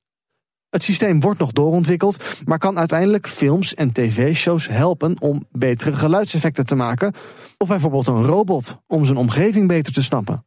Het 0.73 0.83
systeem 0.83 1.21
wordt 1.21 1.39
nog 1.39 1.53
doorontwikkeld, 1.53 2.25
maar 2.45 2.59
kan 2.59 2.79
uiteindelijk 2.79 3.29
films 3.29 3.75
en 3.75 3.93
tv-shows 3.93 4.69
helpen 4.69 5.21
om 5.21 5.45
betere 5.51 5.93
geluidseffecten 5.93 6.67
te 6.67 6.75
maken. 6.75 7.13
Of 7.59 7.69
bijvoorbeeld 7.69 8.07
een 8.07 8.25
robot 8.25 8.77
om 8.87 9.05
zijn 9.05 9.19
omgeving 9.19 9.69
beter 9.69 9.93
te 9.93 10.03
snappen. 10.03 10.45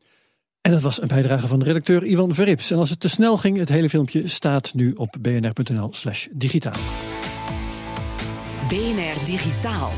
En 0.61 0.71
dat 0.71 0.81
was 0.81 1.01
een 1.01 1.07
bijdrage 1.07 1.47
van 1.47 1.59
de 1.59 1.65
redacteur 1.65 2.05
Ivan 2.05 2.33
Verrips. 2.33 2.71
En 2.71 2.77
als 2.77 2.89
het 2.89 2.99
te 2.99 3.09
snel 3.09 3.37
ging, 3.37 3.57
het 3.57 3.69
hele 3.69 3.89
filmpje 3.89 4.27
staat 4.27 4.73
nu 4.73 4.91
op 4.91 5.15
bnr.nl 5.21 5.89
slash 5.93 6.27
digitaal. 6.31 6.81
BNR 8.67 9.25
Digitaal. 9.25 9.91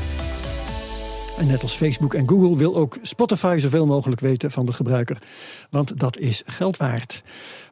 En 1.38 1.46
net 1.46 1.62
als 1.62 1.74
Facebook 1.74 2.14
en 2.14 2.28
Google 2.28 2.56
wil 2.56 2.76
ook 2.76 2.98
Spotify 3.02 3.56
zoveel 3.60 3.86
mogelijk 3.86 4.20
weten 4.20 4.50
van 4.50 4.66
de 4.66 4.72
gebruiker. 4.72 5.18
Want 5.70 5.98
dat 5.98 6.18
is 6.18 6.42
geld 6.46 6.76
waard. 6.76 7.22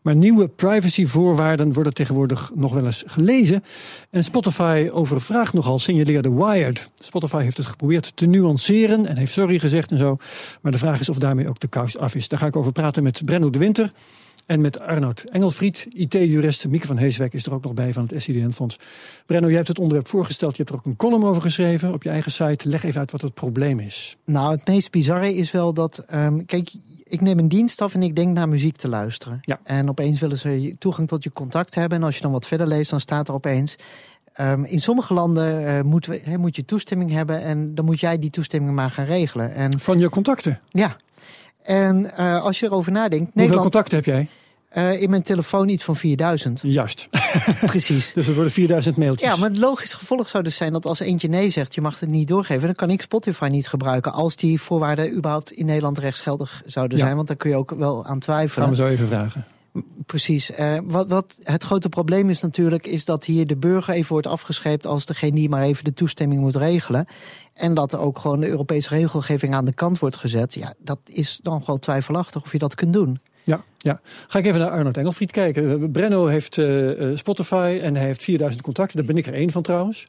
Maar 0.02 0.16
nieuwe 0.16 0.48
privacyvoorwaarden 0.48 1.72
worden 1.72 1.94
tegenwoordig 1.94 2.50
nog 2.54 2.74
wel 2.74 2.86
eens 2.86 3.04
gelezen. 3.06 3.64
En 4.10 4.24
Spotify 4.24 4.88
overvraagt 4.92 5.52
nogal, 5.52 5.78
signaleerde 5.78 6.32
Wired. 6.34 6.90
Spotify 6.94 7.42
heeft 7.42 7.56
het 7.56 7.66
geprobeerd 7.66 8.16
te 8.16 8.26
nuanceren 8.26 9.06
en 9.06 9.16
heeft 9.16 9.32
sorry 9.32 9.58
gezegd 9.58 9.90
en 9.90 9.98
zo. 9.98 10.16
Maar 10.60 10.72
de 10.72 10.78
vraag 10.78 11.00
is 11.00 11.08
of 11.08 11.18
daarmee 11.18 11.48
ook 11.48 11.60
de 11.60 11.68
kous 11.68 11.98
af 11.98 12.14
is. 12.14 12.28
Daar 12.28 12.38
ga 12.38 12.46
ik 12.46 12.56
over 12.56 12.72
praten 12.72 13.02
met 13.02 13.24
Brenno 13.24 13.50
de 13.50 13.58
Winter. 13.58 13.92
En 14.46 14.60
met 14.60 14.80
Arnoud 14.80 15.24
Engelfried, 15.30 15.86
IT-jurist. 15.90 16.68
Mieke 16.68 16.86
van 16.86 16.96
Heeswijk 16.96 17.34
is 17.34 17.46
er 17.46 17.54
ook 17.54 17.62
nog 17.62 17.74
bij 17.74 17.92
van 17.92 18.08
het 18.08 18.22
SIDN-fonds. 18.22 18.78
Brenno, 19.26 19.46
jij 19.46 19.56
hebt 19.56 19.68
het 19.68 19.78
onderwerp 19.78 20.08
voorgesteld. 20.08 20.50
Je 20.50 20.56
hebt 20.56 20.70
er 20.70 20.76
ook 20.76 20.84
een 20.84 20.96
column 20.96 21.24
over 21.24 21.42
geschreven 21.42 21.92
op 21.92 22.02
je 22.02 22.08
eigen 22.08 22.32
site. 22.32 22.68
Leg 22.68 22.84
even 22.84 23.00
uit 23.00 23.10
wat 23.10 23.20
het 23.20 23.34
probleem 23.34 23.80
is. 23.80 24.16
Nou, 24.24 24.54
het 24.54 24.66
meest 24.66 24.90
bizarre 24.90 25.34
is 25.34 25.50
wel 25.50 25.72
dat... 25.74 26.04
Um, 26.14 26.44
kijk, 26.44 26.72
ik 27.04 27.20
neem 27.20 27.38
een 27.38 27.48
dienst 27.48 27.80
af 27.80 27.94
en 27.94 28.02
ik 28.02 28.16
denk 28.16 28.34
naar 28.34 28.48
muziek 28.48 28.76
te 28.76 28.88
luisteren. 28.88 29.38
Ja. 29.42 29.60
En 29.64 29.88
opeens 29.88 30.20
willen 30.20 30.38
ze 30.38 30.74
toegang 30.78 31.08
tot 31.08 31.24
je 31.24 31.32
contact 31.32 31.74
hebben. 31.74 31.98
En 31.98 32.04
als 32.04 32.16
je 32.16 32.22
dan 32.22 32.32
wat 32.32 32.46
verder 32.46 32.66
leest, 32.66 32.90
dan 32.90 33.00
staat 33.00 33.28
er 33.28 33.34
opeens... 33.34 33.76
Um, 34.40 34.64
in 34.64 34.80
sommige 34.80 35.14
landen 35.14 35.62
uh, 35.62 35.80
moet, 35.80 36.06
we, 36.06 36.20
he, 36.24 36.36
moet 36.36 36.56
je 36.56 36.64
toestemming 36.64 37.10
hebben... 37.10 37.40
en 37.40 37.74
dan 37.74 37.84
moet 37.84 38.00
jij 38.00 38.18
die 38.18 38.30
toestemming 38.30 38.74
maar 38.74 38.90
gaan 38.90 39.04
regelen. 39.04 39.54
En, 39.54 39.80
Van 39.80 39.98
je 39.98 40.08
contacten? 40.08 40.60
Ja. 40.68 40.96
En 41.66 42.12
uh, 42.18 42.42
als 42.42 42.60
je 42.60 42.66
erover 42.66 42.92
nadenkt... 42.92 43.14
Hoeveel 43.24 43.32
Nederland, 43.34 43.62
contacten 43.62 43.96
heb 43.96 44.04
jij? 44.04 44.28
Uh, 44.76 45.02
in 45.02 45.10
mijn 45.10 45.22
telefoon 45.22 45.68
iets 45.68 45.84
van 45.84 45.96
4000. 45.96 46.60
Juist. 46.62 47.08
Precies. 47.66 48.12
dus 48.12 48.26
er 48.26 48.34
worden 48.34 48.52
4000 48.52 48.96
mailtjes. 48.96 49.30
Ja, 49.30 49.36
maar 49.36 49.48
het 49.48 49.58
logisch 49.58 49.94
gevolg 49.94 50.28
zou 50.28 50.44
dus 50.44 50.56
zijn 50.56 50.72
dat 50.72 50.86
als 50.86 51.00
eentje 51.00 51.28
nee 51.28 51.50
zegt, 51.50 51.74
je 51.74 51.80
mag 51.80 52.00
het 52.00 52.08
niet 52.08 52.28
doorgeven, 52.28 52.62
dan 52.62 52.74
kan 52.74 52.90
ik 52.90 53.02
Spotify 53.02 53.48
niet 53.50 53.68
gebruiken 53.68 54.12
als 54.12 54.36
die 54.36 54.60
voorwaarden 54.60 55.16
überhaupt 55.16 55.50
in 55.52 55.66
Nederland 55.66 55.98
rechtsgeldig 55.98 56.62
zouden 56.66 56.98
zijn. 56.98 57.16
Want 57.16 57.28
daar 57.28 57.36
kun 57.36 57.50
je 57.50 57.56
ook 57.56 57.70
wel 57.70 58.04
aan 58.04 58.18
twijfelen. 58.18 58.66
Gaan 58.66 58.76
we 58.76 58.82
zo 58.82 58.88
even 58.88 59.06
vragen. 59.06 59.46
Precies. 60.06 60.50
Uh, 60.50 60.78
wat, 60.84 61.08
wat 61.08 61.38
het 61.42 61.64
grote 61.64 61.88
probleem 61.88 62.30
is 62.30 62.40
natuurlijk, 62.40 62.86
is 62.86 63.04
dat 63.04 63.24
hier 63.24 63.46
de 63.46 63.56
burger 63.56 63.94
even 63.94 64.12
wordt 64.12 64.26
afgescheept 64.26 64.86
als 64.86 65.06
degene 65.06 65.34
die 65.34 65.48
maar 65.48 65.62
even 65.62 65.84
de 65.84 65.92
toestemming 65.92 66.40
moet 66.40 66.56
regelen. 66.56 67.06
En 67.54 67.74
dat 67.74 67.92
er 67.92 67.98
ook 67.98 68.18
gewoon 68.18 68.40
de 68.40 68.48
Europese 68.48 68.88
regelgeving 68.88 69.54
aan 69.54 69.64
de 69.64 69.74
kant 69.74 69.98
wordt 69.98 70.16
gezet. 70.16 70.54
Ja, 70.54 70.74
dat 70.78 70.98
is 71.04 71.40
dan 71.42 71.62
wel 71.66 71.78
twijfelachtig 71.78 72.42
of 72.42 72.52
je 72.52 72.58
dat 72.58 72.74
kunt 72.74 72.92
doen. 72.92 73.20
Ja, 73.44 73.64
ja. 73.78 74.00
Ga 74.26 74.38
ik 74.38 74.46
even 74.46 74.60
naar 74.60 74.70
Arnold 74.70 74.96
Engelfried 74.96 75.30
kijken. 75.30 75.90
Brenno 75.90 76.26
heeft 76.26 76.56
uh, 76.56 77.16
Spotify 77.16 77.78
en 77.82 77.94
hij 77.96 78.04
heeft 78.04 78.24
4000 78.24 78.62
contacten. 78.62 78.96
Daar 78.96 79.06
ben 79.06 79.16
ik 79.16 79.26
er 79.26 79.34
één 79.34 79.50
van 79.50 79.62
trouwens. 79.62 80.06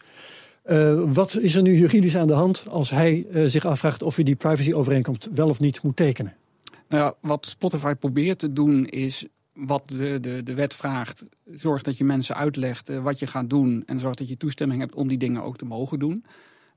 Uh, 0.66 1.02
wat 1.06 1.38
is 1.38 1.56
er 1.56 1.62
nu 1.62 1.78
juridisch 1.78 2.18
aan 2.18 2.28
de 2.28 2.34
hand 2.34 2.66
als 2.70 2.90
hij 2.90 3.26
uh, 3.32 3.46
zich 3.46 3.66
afvraagt 3.66 4.04
of 4.04 4.18
je 4.18 4.24
die 4.24 4.36
privacyovereenkomst 4.36 5.30
wel 5.34 5.50
of 5.50 5.60
niet 5.60 5.84
moet 5.84 5.96
tekenen? 5.96 6.36
Nou 6.90 7.04
ja, 7.04 7.14
wat 7.22 7.46
Spotify 7.46 7.94
probeert 7.94 8.40
te 8.40 8.54
doen 8.54 8.86
is 8.86 9.26
wat 9.58 9.84
de, 9.86 10.20
de, 10.20 10.44
de 10.44 10.54
wet 10.54 10.74
vraagt. 10.74 11.26
Zorg 11.52 11.82
dat 11.82 11.98
je 11.98 12.04
mensen 12.04 12.36
uitlegt 12.36 12.90
uh, 12.90 13.04
wat 13.04 13.20
je 13.20 13.28
gaat 13.28 13.50
doen. 13.50 13.84
En 13.86 14.00
zorg 14.00 14.16
dat 14.16 14.30
je 14.30 14.38
toestemming 14.38 14.80
hebt 14.80 14.96
om 14.96 15.08
die 15.08 15.18
dingen 15.18 15.44
ook 15.44 15.58
te 15.58 15.66
mogen 15.66 16.00
doen. 16.00 16.26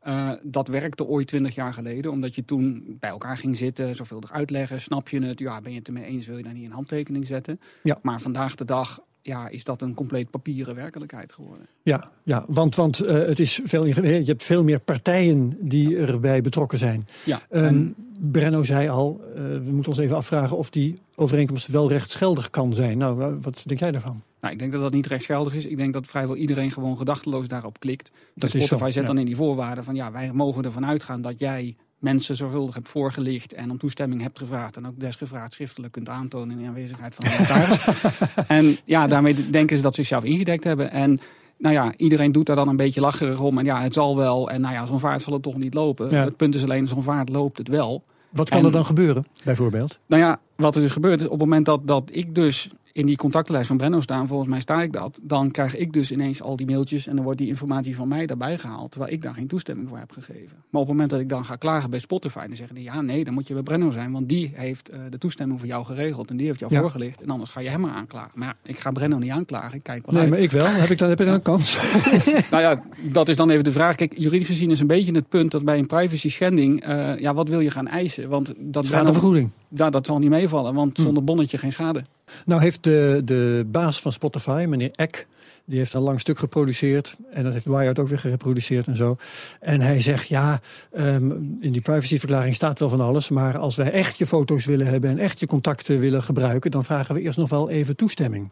Uh, 0.06 0.30
dat 0.42 0.68
werkte 0.68 1.04
ooit 1.04 1.26
twintig 1.26 1.54
jaar 1.54 1.74
geleden, 1.74 2.10
omdat 2.10 2.34
je 2.34 2.44
toen 2.44 2.96
bij 3.00 3.10
elkaar 3.10 3.36
ging 3.36 3.56
zitten, 3.56 3.96
zorgvuldig 3.96 4.32
uitleggen, 4.32 4.80
snap 4.80 5.08
je 5.08 5.22
het, 5.22 5.38
ja, 5.38 5.60
ben 5.60 5.72
je 5.72 5.78
het 5.78 5.86
ermee 5.86 6.04
eens, 6.04 6.26
wil 6.26 6.36
je 6.36 6.42
daar 6.42 6.52
niet 6.52 6.64
een 6.64 6.72
handtekening 6.72 7.26
zetten. 7.26 7.60
Ja. 7.82 7.98
Maar 8.02 8.20
vandaag 8.20 8.54
de 8.54 8.64
dag 8.64 9.00
ja, 9.22 9.48
is 9.48 9.64
dat 9.64 9.82
een 9.82 9.94
compleet 9.94 10.30
papieren 10.30 10.74
werkelijkheid 10.74 11.32
geworden. 11.32 11.66
Ja, 11.82 12.10
ja 12.22 12.44
want, 12.48 12.74
want 12.74 13.04
uh, 13.04 13.12
het 13.12 13.38
is 13.38 13.60
veel, 13.64 13.86
je 13.86 14.22
hebt 14.24 14.42
veel 14.42 14.64
meer 14.64 14.80
partijen 14.80 15.56
die 15.60 15.96
erbij 15.96 16.40
betrokken 16.40 16.78
zijn. 16.78 17.06
Ja, 17.24 17.42
um, 17.50 17.64
en... 17.64 17.94
Brenno 18.22 18.62
zei 18.62 18.88
al, 18.88 19.20
uh, 19.28 19.36
we 19.36 19.72
moeten 19.72 19.92
ons 19.92 19.98
even 19.98 20.16
afvragen 20.16 20.56
of 20.56 20.70
die 20.70 20.94
overeenkomst 21.14 21.66
wel 21.66 21.88
rechtsgeldig 21.88 22.50
kan 22.50 22.74
zijn. 22.74 22.98
Nou, 22.98 23.38
wat 23.40 23.62
denk 23.66 23.80
jij 23.80 23.90
daarvan? 23.90 24.22
Nou, 24.40 24.52
ik 24.52 24.58
denk 24.58 24.72
dat 24.72 24.82
dat 24.82 24.92
niet 24.92 25.06
rechtsgeldig 25.06 25.54
is. 25.54 25.66
Ik 25.66 25.76
denk 25.76 25.92
dat 25.92 26.06
vrijwel 26.06 26.36
iedereen 26.36 26.70
gewoon 26.70 26.96
gedachteloos 26.96 27.48
daarop 27.48 27.80
klikt. 27.80 28.12
Dat 28.34 28.50
dus 28.50 28.50
Spotify 28.50 28.84
zo, 28.84 28.90
zet 28.90 29.02
ja. 29.02 29.08
dan 29.08 29.18
in 29.18 29.26
die 29.26 29.36
voorwaarden 29.36 29.84
van 29.84 29.94
ja, 29.94 30.12
wij 30.12 30.32
mogen 30.32 30.64
ervan 30.64 30.86
uitgaan 30.86 31.20
dat 31.20 31.38
jij 31.38 31.76
mensen 31.98 32.36
zorgvuldig 32.36 32.74
hebt 32.74 32.88
voorgelicht 32.88 33.52
en 33.52 33.70
om 33.70 33.78
toestemming 33.78 34.22
hebt 34.22 34.38
gevraagd 34.38 34.76
en 34.76 34.86
ook 34.86 35.00
desgevraagd 35.00 35.54
schriftelijk 35.54 35.92
kunt 35.92 36.08
aantonen 36.08 36.58
in 36.58 36.66
aanwezigheid 36.66 37.14
van 37.14 37.30
de 37.30 37.36
notaris. 37.38 38.04
en 38.58 38.78
ja, 38.84 39.06
daarmee 39.06 39.50
denken 39.50 39.76
ze 39.76 39.82
dat 39.82 39.94
ze 39.94 40.00
zichzelf 40.00 40.24
ingedekt 40.24 40.64
hebben. 40.64 40.90
En 40.90 41.18
nou 41.58 41.74
ja, 41.74 41.92
iedereen 41.96 42.32
doet 42.32 42.46
daar 42.46 42.56
dan 42.56 42.68
een 42.68 42.76
beetje 42.76 43.00
lacherig 43.00 43.40
om. 43.40 43.58
En 43.58 43.64
ja, 43.64 43.80
het 43.80 43.94
zal 43.94 44.16
wel. 44.16 44.50
En 44.50 44.60
nou 44.60 44.74
ja, 44.74 44.86
zo'n 44.86 45.00
vaart 45.00 45.22
zal 45.22 45.32
het 45.32 45.42
toch 45.42 45.56
niet 45.56 45.74
lopen. 45.74 46.10
Ja. 46.10 46.24
Het 46.24 46.36
punt 46.36 46.54
is 46.54 46.62
alleen, 46.62 46.88
zo'n 46.88 47.02
vaart 47.02 47.28
loopt 47.28 47.58
het 47.58 47.68
wel. 47.68 48.04
Wat 48.30 48.48
kan 48.48 48.58
En- 48.58 48.64
er 48.64 48.72
dan 48.72 48.84
gebeuren, 48.84 49.26
bijvoorbeeld? 49.44 49.98
Nou 50.06 50.22
ja, 50.22 50.40
wat 50.56 50.74
er 50.76 50.82
dus 50.82 50.92
gebeurt 50.92 51.20
is 51.20 51.24
op 51.26 51.30
het 51.32 51.40
moment 51.40 51.66
dat, 51.66 51.86
dat 51.86 52.10
ik 52.12 52.34
dus 52.34 52.70
in 52.92 53.06
die 53.06 53.16
contactlijst 53.16 53.66
van 53.66 53.76
Brenno 53.76 54.00
sta, 54.00 54.20
en 54.20 54.26
volgens 54.26 54.48
mij 54.48 54.60
sta 54.60 54.82
ik 54.82 54.92
dat, 54.92 55.18
dan 55.22 55.50
krijg 55.50 55.76
ik 55.76 55.92
dus 55.92 56.12
ineens 56.12 56.42
al 56.42 56.56
die 56.56 56.66
mailtjes 56.66 57.06
en 57.06 57.14
dan 57.14 57.24
wordt 57.24 57.38
die 57.38 57.48
informatie 57.48 57.96
van 57.96 58.08
mij 58.08 58.26
daarbij 58.26 58.58
gehaald, 58.58 58.90
terwijl 58.90 59.12
ik 59.12 59.22
daar 59.22 59.34
geen 59.34 59.46
toestemming 59.46 59.88
voor 59.88 59.98
heb 59.98 60.12
gegeven. 60.12 60.56
Maar 60.70 60.80
op 60.80 60.88
het 60.88 60.88
moment 60.88 61.10
dat 61.10 61.20
ik 61.20 61.28
dan 61.28 61.44
ga 61.44 61.56
klagen 61.56 61.90
bij 61.90 61.98
Spotify, 61.98 62.46
dan 62.46 62.56
zeggen 62.56 62.74
die 62.74 62.84
ja, 62.84 63.00
nee, 63.00 63.24
dan 63.24 63.34
moet 63.34 63.46
je 63.46 63.54
bij 63.54 63.62
Brenno 63.62 63.90
zijn, 63.90 64.12
want 64.12 64.28
die 64.28 64.50
heeft 64.54 64.90
uh, 64.92 64.96
de 65.10 65.18
toestemming 65.18 65.58
voor 65.58 65.68
jou 65.68 65.84
geregeld 65.84 66.30
en 66.30 66.36
die 66.36 66.46
heeft 66.46 66.60
jou 66.60 66.74
Ja. 66.74 66.80
voorgelicht 66.80 67.20
en 67.22 67.30
anders 67.30 67.50
ga 67.50 67.60
je 67.60 67.68
hem 67.68 67.80
maar 67.80 67.94
aanklagen. 67.94 68.30
Maar 68.38 68.48
ja, 68.48 68.70
ik 68.70 68.78
ga 68.78 68.90
Brenno 68.90 69.18
niet 69.18 69.30
aanklagen, 69.30 69.74
ik 69.76 69.82
kijk 69.82 70.06
wel 70.06 70.14
Nee, 70.14 70.22
uit. 70.22 70.30
maar 70.30 70.40
ik 70.40 70.50
wel. 70.50 70.66
Heb 70.66 70.90
ik 70.90 70.98
dan, 70.98 71.08
heb 71.08 71.20
ik 71.20 71.26
dan 71.26 71.34
een 71.34 71.42
kans? 71.42 71.78
Nou 72.50 72.62
ja, 72.62 72.82
dat 73.02 73.28
is 73.28 73.36
dan 73.36 73.50
even 73.50 73.64
de 73.64 73.72
vraag. 73.72 73.96
Kijk, 73.96 74.18
juridisch 74.18 74.46
gezien 74.48 74.70
is 74.70 74.80
een 74.80 74.86
beetje 74.86 75.12
het 75.12 75.28
punt 75.28 75.50
dat 75.50 75.64
bij 75.64 75.78
een 75.78 75.86
privacy 75.86 76.30
schending, 76.30 76.88
uh, 76.88 77.18
ja, 77.18 77.34
wat 77.34 77.48
wil 77.48 77.60
je 77.60 77.70
gaan 77.70 77.86
eisen? 77.88 78.28
Want 78.28 78.54
dat, 78.58 78.86
Gaat 78.88 79.06
een 79.06 79.12
vergoeding. 79.12 79.50
Ja, 79.68 79.90
dat 79.90 80.06
zal 80.06 80.18
niet 80.18 80.30
meevallen, 80.30 80.74
want 80.74 80.96
Hm. 80.96 81.02
zonder 81.02 81.24
bonnetje 81.24 81.58
geen 81.58 81.72
schade. 81.72 82.02
Nou 82.46 82.62
heeft 82.62 82.84
de, 82.84 83.22
de 83.24 83.66
baas 83.66 84.00
van 84.00 84.12
Spotify, 84.12 84.64
meneer 84.68 84.90
Eck, 84.94 85.26
die 85.64 85.78
heeft 85.78 85.94
een 85.94 86.00
lang 86.00 86.20
stuk 86.20 86.38
geproduceerd. 86.38 87.16
En 87.32 87.44
dat 87.44 87.52
heeft 87.52 87.64
Wired 87.64 87.98
ook 87.98 88.08
weer 88.08 88.18
gereproduceerd 88.18 88.86
en 88.86 88.96
zo. 88.96 89.16
En 89.60 89.80
hij 89.80 90.00
zegt, 90.00 90.28
ja, 90.28 90.60
um, 90.96 91.58
in 91.60 91.72
die 91.72 91.80
privacyverklaring 91.80 92.54
staat 92.54 92.78
wel 92.78 92.88
van 92.88 93.00
alles. 93.00 93.28
Maar 93.28 93.58
als 93.58 93.76
wij 93.76 93.92
echt 93.92 94.18
je 94.18 94.26
foto's 94.26 94.64
willen 94.64 94.86
hebben 94.86 95.10
en 95.10 95.18
echt 95.18 95.40
je 95.40 95.46
contacten 95.46 95.98
willen 95.98 96.22
gebruiken... 96.22 96.70
dan 96.70 96.84
vragen 96.84 97.14
we 97.14 97.20
eerst 97.20 97.38
nog 97.38 97.48
wel 97.48 97.70
even 97.70 97.96
toestemming. 97.96 98.50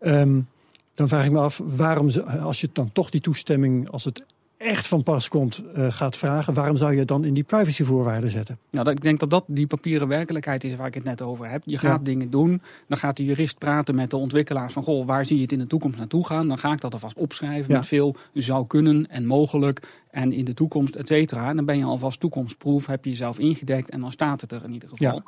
Um, 0.00 0.48
dan 0.94 1.08
vraag 1.08 1.24
ik 1.24 1.30
me 1.30 1.38
af, 1.38 1.60
waarom, 1.64 2.10
als 2.42 2.60
je 2.60 2.68
dan 2.72 2.92
toch 2.92 3.10
die 3.10 3.20
toestemming... 3.20 3.90
als 3.90 4.04
het 4.04 4.24
echt 4.64 4.88
van 4.88 5.02
pas 5.02 5.28
komt, 5.28 5.64
uh, 5.76 5.92
gaat 5.92 6.16
vragen, 6.16 6.54
waarom 6.54 6.76
zou 6.76 6.92
je 6.92 6.98
het 6.98 7.08
dan 7.08 7.24
in 7.24 7.34
die 7.34 7.42
privacyvoorwaarden 7.42 8.30
zetten? 8.30 8.58
Nou, 8.70 8.90
ik 8.90 9.02
denk 9.02 9.18
dat 9.18 9.30
dat 9.30 9.44
die 9.46 9.66
papieren 9.66 10.08
werkelijkheid 10.08 10.64
is 10.64 10.76
waar 10.76 10.86
ik 10.86 10.94
het 10.94 11.04
net 11.04 11.22
over 11.22 11.50
heb. 11.50 11.62
Je 11.66 11.78
gaat 11.78 12.04
dingen 12.04 12.30
doen, 12.30 12.62
dan 12.88 12.98
gaat 12.98 13.16
de 13.16 13.24
jurist 13.24 13.58
praten 13.58 13.94
met 13.94 14.10
de 14.10 14.16
ontwikkelaars 14.16 14.72
van, 14.72 14.82
goh, 14.82 15.06
waar 15.06 15.26
zie 15.26 15.36
je 15.36 15.42
het 15.42 15.52
in 15.52 15.58
de 15.58 15.66
toekomst 15.66 15.98
naartoe 15.98 16.26
gaan? 16.26 16.48
Dan 16.48 16.58
ga 16.58 16.72
ik 16.72 16.80
dat 16.80 16.92
alvast 16.92 17.18
opschrijven 17.18 17.72
met 17.72 17.86
veel 17.86 18.16
zou 18.34 18.66
kunnen 18.66 19.10
en 19.10 19.26
mogelijk 19.26 20.02
en 20.10 20.32
in 20.32 20.44
de 20.44 20.54
toekomst, 20.54 20.94
et 20.94 21.08
cetera. 21.08 21.48
En 21.48 21.56
dan 21.56 21.64
ben 21.64 21.78
je 21.78 21.84
alvast 21.84 22.20
toekomstproef, 22.20 22.86
heb 22.86 23.04
je 23.04 23.10
jezelf 23.10 23.38
ingedekt 23.38 23.90
en 23.90 24.00
dan 24.00 24.12
staat 24.12 24.40
het 24.40 24.52
er 24.52 24.64
in 24.64 24.72
ieder 24.72 24.88
geval. 24.88 25.22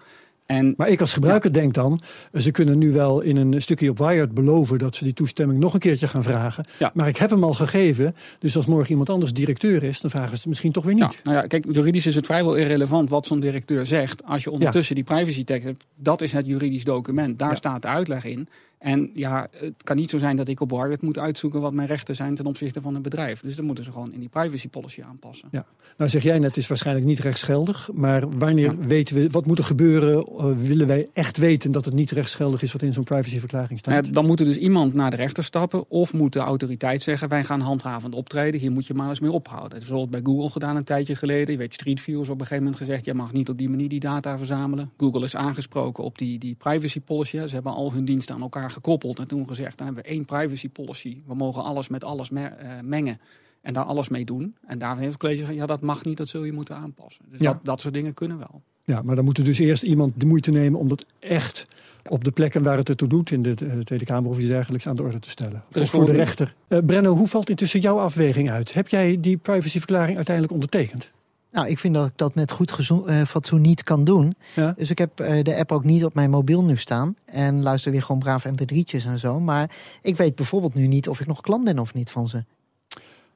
En, 0.47 0.75
maar 0.77 0.89
ik 0.89 1.01
als 1.01 1.13
gebruiker 1.13 1.53
denk 1.53 1.75
dan, 1.75 2.01
ze 2.35 2.51
kunnen 2.51 2.79
nu 2.79 2.93
wel 2.93 3.23
in 3.23 3.37
een 3.37 3.63
stukje 3.63 3.91
op 3.91 3.99
Wired 3.99 4.35
beloven 4.35 4.79
dat 4.79 4.97
ze 4.97 5.05
die 5.05 5.13
toestemming 5.13 5.61
nog 5.61 5.75
een 5.75 5.81
keertje 5.81 6.09
gaan 6.09 6.23
vragen. 6.23 6.65
Ja. 6.79 6.91
Maar 6.95 7.09
ik 7.09 7.17
heb 7.17 7.31
hem 7.31 7.45
al 7.45 7.55
gegeven, 7.55 8.17
dus 8.39 8.57
als 8.57 8.67
morgen 8.67 8.91
iemand 8.91 9.11
anders 9.11 9.33
directeur 9.33 9.83
is, 9.83 10.01
dan 10.01 10.11
vragen 10.11 10.31
ze 10.31 10.35
het 10.37 10.47
misschien 10.47 10.73
toch 10.73 10.85
weer 10.85 10.95
niet. 10.95 11.13
Ja, 11.13 11.21
nou 11.23 11.37
ja, 11.37 11.47
kijk, 11.47 11.65
juridisch 11.71 12.07
is 12.07 12.15
het 12.15 12.27
vrijwel 12.27 12.55
irrelevant 12.55 13.11
wat 13.11 13.27
zo'n 13.27 13.41
directeur 13.41 13.87
zegt. 13.87 14.25
Als 14.25 14.45
je 14.45 14.51
ondertussen 14.51 14.95
die 14.95 15.05
privacy 15.05 15.45
tekst 15.45 15.65
hebt, 15.65 15.85
dat 15.95 16.21
is 16.21 16.33
het 16.33 16.47
juridisch 16.47 16.85
document. 16.85 17.39
Daar 17.39 17.57
staat 17.57 17.83
de 17.83 17.89
uitleg 17.89 18.25
in. 18.25 18.49
En 18.79 19.11
ja, 19.15 19.49
het 19.51 19.83
kan 19.85 19.97
niet 19.97 20.11
zo 20.11 20.19
zijn 20.19 20.37
dat 20.37 20.49
ik 20.49 20.61
op 20.61 20.71
Wired 20.71 21.03
moet 21.03 21.19
uitzoeken 21.19 21.61
wat 21.61 21.73
mijn 21.73 21.89
rechten 21.89 22.15
zijn 22.15 22.35
ten 22.35 22.47
opzichte 22.47 22.81
van 22.81 22.95
een 22.95 23.03
bedrijf. 23.03 23.41
Dus 23.41 23.57
dan 23.57 23.65
moeten 23.65 23.85
ze 23.85 23.93
gewoon 23.93 24.12
in 24.12 24.21
die 24.21 24.29
privacy 24.29 24.69
policy 24.69 25.03
aanpassen. 25.03 25.49
Ja. 25.51 25.65
Nou 25.97 26.11
zeg 26.11 26.23
jij 26.23 26.39
net, 26.39 26.49
het 26.49 26.57
is 26.57 26.67
waarschijnlijk 26.69 27.07
niet 27.07 27.19
rechtsgeldig. 27.19 27.91
Maar 27.93 28.39
wanneer 28.39 28.79
weten 28.79 29.17
we, 29.17 29.31
wat 29.31 29.47
moet 29.47 29.59
er 29.59 29.65
gebeuren? 29.65 30.27
Uh, 30.29 30.57
willen 30.57 30.87
wij 30.87 31.09
echt 31.12 31.37
weten 31.37 31.73
dat 31.73 31.85
het 31.85 31.95
niet 31.95 32.11
rechtsgeldig 32.11 32.62
is 32.62 32.73
wat 32.73 32.83
in 32.83 32.93
zo'n 32.93 33.05
privacyverklaring 33.05 33.79
staat? 33.79 33.95
Nou 33.95 34.07
ja, 34.07 34.12
dan 34.12 34.27
moet 34.27 34.41
er 34.41 34.47
dus 34.47 34.57
iemand 34.57 34.95
naar 34.95 35.11
de 35.11 35.17
rechter 35.17 35.45
stappen. 35.45 35.91
Of 35.91 36.12
moet 36.12 36.33
de 36.33 36.39
autoriteit 36.39 37.03
zeggen, 37.03 37.29
wij 37.29 37.45
gaan 37.45 37.61
handhavend 37.61 38.15
optreden. 38.15 38.61
Hier 38.61 38.73
moet 38.73 38.87
je 38.87 38.95
maar 38.95 39.09
eens 39.09 39.21
mee 39.21 39.33
ophouden. 39.33 39.71
Dat 39.71 39.79
is 39.79 39.85
bijvoorbeeld 39.87 40.25
bij 40.25 40.33
Google 40.33 40.51
gedaan 40.51 40.77
een 40.77 40.85
tijdje 40.85 41.17
geleden. 41.17 41.53
Je 41.53 41.59
weet, 41.59 41.75
Street 41.75 42.01
View 42.01 42.21
is 42.21 42.29
op 42.29 42.35
een 42.35 42.47
gegeven 42.47 42.65
moment 42.65 42.83
gezegd, 42.83 43.05
jij 43.05 43.15
mag 43.15 43.33
niet 43.33 43.49
op 43.49 43.59
die 43.59 43.69
manier 43.69 43.89
die 43.89 44.01
data 44.01 44.37
verzamelen. 44.37 44.91
Google 44.97 45.25
is 45.25 45.37
aangesproken 45.37 46.05
op 46.05 46.19
die, 46.19 46.39
die 46.39 46.55
privacy 46.55 47.01
policy. 47.01 47.39
Ze 47.47 47.55
hebben 47.55 47.73
al 47.73 47.93
hun 47.93 48.05
diensten 48.05 48.35
aan 48.35 48.43
elkaar 48.43 48.66
gekoppeld 48.71 49.19
en 49.19 49.27
toen 49.29 49.49
gezegd, 49.49 49.79
dan 49.79 49.87
hebben 49.87 50.05
we 50.05 50.11
één 50.11 50.25
privacy 50.25 50.69
policy. 50.69 51.17
We 51.27 51.35
mogen 51.35 51.63
alles 51.63 51.89
met 51.89 52.05
alles 52.05 52.31
me 52.31 52.41
uh, 52.63 52.71
mengen 52.85 53.21
en 53.63 53.73
daar 53.73 53.85
alles 53.85 54.09
mee 54.09 54.25
doen. 54.25 54.55
En 54.67 54.79
daar 54.79 54.97
heeft 54.97 55.11
het 55.11 55.19
college 55.21 55.39
gezegd, 55.39 55.59
ja 55.59 55.67
dat 55.67 55.81
mag 55.81 56.05
niet, 56.05 56.17
dat 56.17 56.29
zul 56.29 56.45
je 56.45 56.53
moeten 56.53 56.77
aanpassen. 56.77 57.25
Dus 57.31 57.41
Ja. 57.41 57.53
dat, 57.53 57.61
dat 57.63 57.81
soort 57.81 57.95
dingen 57.95 58.15
kunnen 58.15 58.39
wel. 58.39 58.63
Ja, 58.85 59.03
maar 59.03 59.17
dan 59.17 59.25
moet 59.25 59.39
er 59.39 59.45
dus 59.45 59.59
eerst 59.59 59.83
iemand 59.83 60.13
de 60.17 60.27
moeite 60.27 60.51
nemen 60.51 60.79
om 60.81 60.89
dat 60.89 61.05
echt 61.19 61.67
op 62.09 62.25
de 62.25 62.31
plekken 62.31 62.63
waar 62.63 62.77
het 62.77 62.89
ertoe 62.89 63.09
doet, 63.09 63.31
in 63.31 63.43
de 63.43 63.55
eh, 63.55 63.79
Tweede 63.79 64.05
Kamer 64.05 64.31
of 64.31 64.39
iets 64.39 64.49
dergelijks, 64.49 64.87
aan 64.87 64.97
de 64.97 65.03
orde 65.03 65.19
te 65.19 65.31
stellen. 65.31 65.65
Er 65.73 65.81
Of 65.83 65.91
voor 65.91 66.07
de 66.07 66.13
rechter. 66.13 66.55
Eh 66.69 66.79
Brenno, 66.87 67.15
hoe 67.17 67.29
valt 67.29 67.49
intussen 67.49 67.81
jouw 67.81 67.99
afweging 67.99 68.51
uit? 68.51 68.73
Heb 68.75 68.89
jij 68.89 69.21
die 69.21 69.37
privacyverklaring 69.37 70.17
uiteindelijk 70.17 70.55
ondertekend? 70.55 71.11
Nou, 71.51 71.69
ik 71.69 71.79
vind 71.79 71.95
dat 71.95 72.07
ik 72.07 72.13
dat 72.17 72.35
met 72.35 72.51
goed 72.51 72.73
gezo- 72.73 73.05
eh, 73.05 73.23
fatsoen 73.23 73.61
niet 73.61 73.83
kan 73.83 74.05
doen. 74.05 74.35
Ja. 74.55 74.75
Dus 74.77 74.91
ik 74.91 74.99
heb 74.99 75.21
eh, 75.21 75.45
de 75.45 75.57
app 75.57 75.73
ook 75.73 75.85
niet 75.85 76.05
op 76.05 76.15
mijn 76.15 76.31
mobiel 76.31 76.65
nu 76.65 76.77
staan. 76.77 77.17
En 77.25 77.63
luister 77.63 77.93
weer 77.93 78.03
gewoon 78.03 78.21
braaf 78.21 78.45
mp3'tjes 78.47 79.07
en 79.07 79.19
zo. 79.19 79.41
Maar 79.41 79.71
ik 80.03 80.17
weet 80.17 80.35
bijvoorbeeld 80.35 80.75
nu 80.75 80.87
niet 80.87 81.09
of 81.09 81.21
ik 81.21 81.27
nog 81.27 81.41
klant 81.41 81.65
ben 81.65 81.79
of 81.79 81.95
niet 81.95 82.11
van 82.11 82.29
ze. 82.29 82.45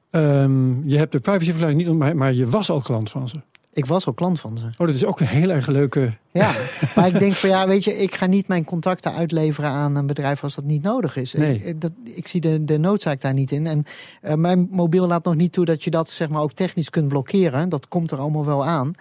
Ehm, 0.09 0.87
je 0.89 0.97
hebt 0.97 1.11
de 1.11 1.19
privacyverklaring 1.19 1.77
niet, 1.77 1.97
maar, 1.97 2.15
maar 2.15 2.33
je 2.33 2.45
was 2.45 2.69
al 2.69 2.81
klant 2.81 3.09
van 3.09 3.27
ze. 3.27 3.41
Ik 3.73 3.85
was 3.85 4.05
al 4.07 4.13
klant 4.13 4.39
van 4.39 4.57
ze. 4.57 4.63
Oh, 4.65 4.87
dat 4.87 4.95
is 4.95 5.05
ook 5.05 5.19
een 5.19 5.27
heel 5.27 5.49
erg 5.49 5.67
leuke. 5.67 6.17
Ja, 6.31 6.51
maar 6.95 7.07
ik 7.07 7.19
denk 7.19 7.33
van 7.33 7.49
ja, 7.49 7.67
weet 7.67 7.83
je, 7.83 7.97
ik 7.97 8.15
ga 8.15 8.25
niet 8.25 8.47
mijn 8.47 8.63
contacten 8.65 9.13
uitleveren 9.13 9.69
aan 9.69 9.95
een 9.95 10.07
bedrijf 10.07 10.43
als 10.43 10.55
dat 10.55 10.63
niet 10.63 10.81
nodig 10.83 11.15
is. 11.15 11.33
Nee. 11.33 11.55
Ik, 11.55 11.63
ik- 11.65 11.81
dat, 11.81 11.91
ik 12.03 12.27
zie 12.27 12.41
de, 12.41 12.65
de 12.65 12.77
noodzaak 12.77 13.21
daar 13.21 13.33
niet 13.33 13.51
in. 13.51 13.67
En 13.67 13.83
eh, 14.21 14.33
mijn 14.35 14.67
mobiel 14.71 15.07
laat 15.07 15.23
nog 15.23 15.35
niet 15.35 15.51
toe 15.51 15.65
dat 15.65 15.83
je 15.83 15.89
dat 15.89 16.09
zeg 16.09 16.29
maar 16.29 16.41
ook 16.41 16.51
technisch 16.53 16.89
kunt 16.89 17.07
blokkeren. 17.07 17.69
Dat 17.69 17.87
komt 17.87 18.11
er 18.11 18.17
allemaal 18.17 18.45
wel 18.45 18.65
aan. 18.65 18.91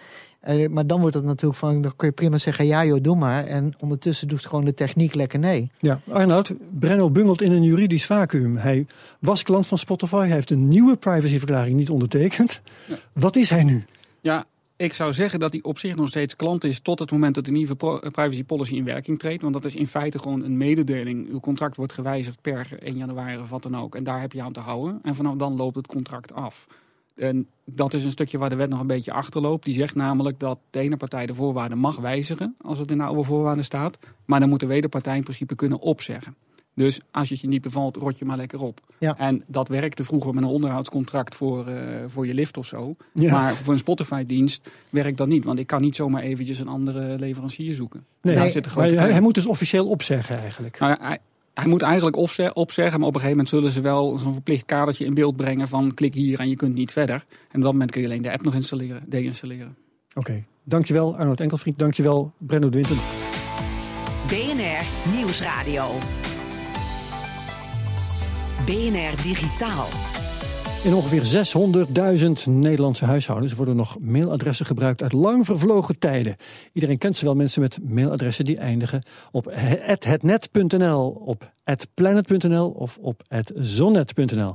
Eh, 0.40 0.68
maar 0.68 0.86
dan 0.86 1.00
wordt 1.00 1.14
het 1.16 1.24
natuurlijk 1.24 1.58
van, 1.60 1.80
dan 1.82 1.92
kun 1.96 2.06
je 2.08 2.14
prima 2.14 2.38
zeggen, 2.38 2.66
ja 2.66 2.84
joh, 2.84 2.98
doe 3.02 3.16
maar. 3.16 3.46
En 3.46 3.74
ondertussen 3.78 4.28
doet 4.28 4.46
gewoon 4.46 4.64
de 4.64 4.74
techniek 4.74 5.14
lekker 5.14 5.38
nee. 5.38 5.70
Ja, 5.78 6.00
Arnoud, 6.10 6.52
Brenno 6.78 7.10
bungelt 7.10 7.42
in 7.42 7.52
een 7.52 7.62
juridisch 7.62 8.06
vacuüm. 8.06 8.56
Hij 8.56 8.86
was 9.18 9.42
klant 9.42 9.66
van 9.66 9.78
Spotify, 9.78 10.16
hij 10.26 10.28
heeft 10.34 10.50
een 10.50 10.68
nieuwe 10.68 10.96
privacyverklaring 10.96 11.76
niet 11.76 11.90
ondertekend. 11.90 12.60
Wat 13.12 13.36
is 13.36 13.50
hij 13.50 13.64
nu? 13.64 13.84
Ja, 14.20 14.44
ik 14.80 14.94
zou 14.94 15.12
zeggen 15.12 15.40
dat 15.40 15.52
hij 15.52 15.62
op 15.62 15.78
zich 15.78 15.96
nog 15.96 16.08
steeds 16.08 16.36
klant 16.36 16.64
is 16.64 16.80
tot 16.80 16.98
het 16.98 17.10
moment 17.10 17.34
dat 17.34 17.44
de 17.44 17.50
nieuwe 17.50 17.76
privacy 18.10 18.44
policy 18.44 18.74
in 18.74 18.84
werking 18.84 19.18
treedt. 19.18 19.42
Want 19.42 19.54
dat 19.54 19.64
is 19.64 19.74
in 19.74 19.86
feite 19.86 20.18
gewoon 20.18 20.44
een 20.44 20.56
mededeling. 20.56 21.28
Uw 21.28 21.40
contract 21.40 21.76
wordt 21.76 21.92
gewijzigd 21.92 22.40
per 22.40 22.78
1 22.82 22.96
januari 22.96 23.38
of 23.38 23.48
wat 23.48 23.62
dan 23.62 23.76
ook. 23.76 23.94
En 23.94 24.04
daar 24.04 24.20
heb 24.20 24.32
je 24.32 24.42
aan 24.42 24.52
te 24.52 24.60
houden. 24.60 24.98
En 25.02 25.14
vanaf 25.14 25.34
dan 25.34 25.56
loopt 25.56 25.76
het 25.76 25.86
contract 25.86 26.32
af. 26.32 26.66
En 27.14 27.48
dat 27.64 27.94
is 27.94 28.04
een 28.04 28.10
stukje 28.10 28.38
waar 28.38 28.50
de 28.50 28.56
wet 28.56 28.70
nog 28.70 28.80
een 28.80 28.86
beetje 28.86 29.12
achterloopt. 29.12 29.64
Die 29.64 29.74
zegt 29.74 29.94
namelijk 29.94 30.38
dat 30.38 30.58
de 30.70 30.78
ene 30.78 30.96
partij 30.96 31.26
de 31.26 31.34
voorwaarden 31.34 31.78
mag 31.78 31.96
wijzigen 31.96 32.54
als 32.60 32.78
het 32.78 32.90
in 32.90 32.98
de 32.98 33.04
oude 33.04 33.24
voorwaarden 33.24 33.64
staat. 33.64 33.98
Maar 34.24 34.40
dan 34.40 34.48
moet 34.48 34.60
de 34.60 34.66
wederpartij 34.66 35.16
in 35.16 35.22
principe 35.22 35.54
kunnen 35.54 35.80
opzeggen. 35.80 36.36
Dus 36.80 37.00
als 37.10 37.28
je 37.28 37.34
het 37.34 37.42
je 37.42 37.48
niet 37.48 37.62
bevalt, 37.62 37.96
rot 37.96 38.18
je 38.18 38.24
maar 38.24 38.36
lekker 38.36 38.60
op. 38.62 38.80
Ja. 38.98 39.18
En 39.18 39.44
dat 39.46 39.68
werkte 39.68 40.04
vroeger 40.04 40.34
met 40.34 40.42
een 40.44 40.48
onderhoudscontract 40.48 41.34
voor, 41.34 41.66
eh, 41.66 42.04
voor 42.06 42.26
je 42.26 42.34
lift 42.34 42.56
of 42.56 42.66
zo. 42.66 42.96
Ja. 43.14 43.32
Maar 43.32 43.54
voor 43.54 43.72
een 43.72 43.78
Spotify-dienst 43.78 44.70
werkt 44.90 45.16
dat 45.18 45.28
niet. 45.28 45.44
Want 45.44 45.58
ik 45.58 45.66
kan 45.66 45.80
niet 45.80 45.96
zomaar 45.96 46.22
eventjes 46.22 46.58
een 46.58 46.68
andere 46.68 47.18
leverancier 47.18 47.74
zoeken. 47.74 48.04
Nee, 48.22 48.34
Daar 48.34 48.42
Nee, 48.42 48.52
zit 48.52 48.74
hij, 48.74 48.90
hij 48.94 49.20
moet 49.20 49.34
dus 49.34 49.46
officieel 49.46 49.88
opzeggen 49.88 50.38
eigenlijk. 50.38 50.78
nou, 50.78 50.96
hij, 51.00 51.18
hij 51.54 51.66
moet 51.66 51.82
eigenlijk 51.82 52.16
opze- 52.16 52.50
opzeggen, 52.54 52.98
maar 52.98 53.08
op 53.08 53.14
een 53.14 53.20
gegeven 53.20 53.44
moment 53.44 53.48
zullen 53.54 53.72
ze 53.72 53.80
wel 53.80 54.18
zo'n 54.18 54.32
verplicht 54.32 54.64
kadertje 54.64 55.04
in 55.04 55.14
beeld 55.14 55.36
brengen 55.36 55.68
van 55.68 55.94
klik 55.94 56.14
hier 56.14 56.38
en 56.40 56.48
je 56.48 56.56
kunt 56.56 56.74
niet 56.74 56.92
verder. 56.92 57.14
En 57.50 57.56
op 57.58 57.62
dat 57.62 57.72
moment 57.72 57.90
kun 57.90 58.00
je 58.00 58.06
alleen 58.06 58.22
de 58.22 58.32
app 58.32 58.42
nog 58.42 58.54
installeren, 58.54 59.02
deinstalleren. 59.06 59.76
Oké, 60.14 60.44
dankjewel 60.64 61.16
Arnoud 61.16 61.40
Enkelvriend, 61.40 61.78
dankjewel 61.78 62.32
Brenno 62.38 62.68
de 62.68 62.76
Winter. 62.76 62.96
BNR 64.26 65.14
Nieuwsradio. 65.16 65.84
BNR 68.66 69.22
Digitaal. 69.22 69.86
In 70.84 70.94
ongeveer 70.94 71.44
600.000 72.46 72.52
Nederlandse 72.52 73.04
huishoudens 73.04 73.54
worden 73.54 73.76
nog 73.76 73.96
mailadressen 74.00 74.66
gebruikt 74.66 75.02
uit 75.02 75.12
lang 75.12 75.44
vervlogen 75.44 75.98
tijden. 75.98 76.36
Iedereen 76.72 76.98
kent 76.98 77.16
ze 77.16 77.24
wel, 77.24 77.34
mensen 77.34 77.60
met 77.60 77.78
mailadressen 77.88 78.44
die 78.44 78.58
eindigen 78.58 79.02
op 79.32 79.46
hetnet.nl, 79.50 81.08
op 81.08 81.52
@planet.nl 81.94 82.70
of 82.70 82.98
op 83.00 83.22
@zonnet.nl. 83.54 84.54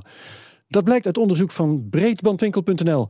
Dat 0.68 0.84
blijkt 0.84 1.06
uit 1.06 1.18
onderzoek 1.18 1.50
van 1.50 1.86
breedbandwinkel.nl. 1.90 3.08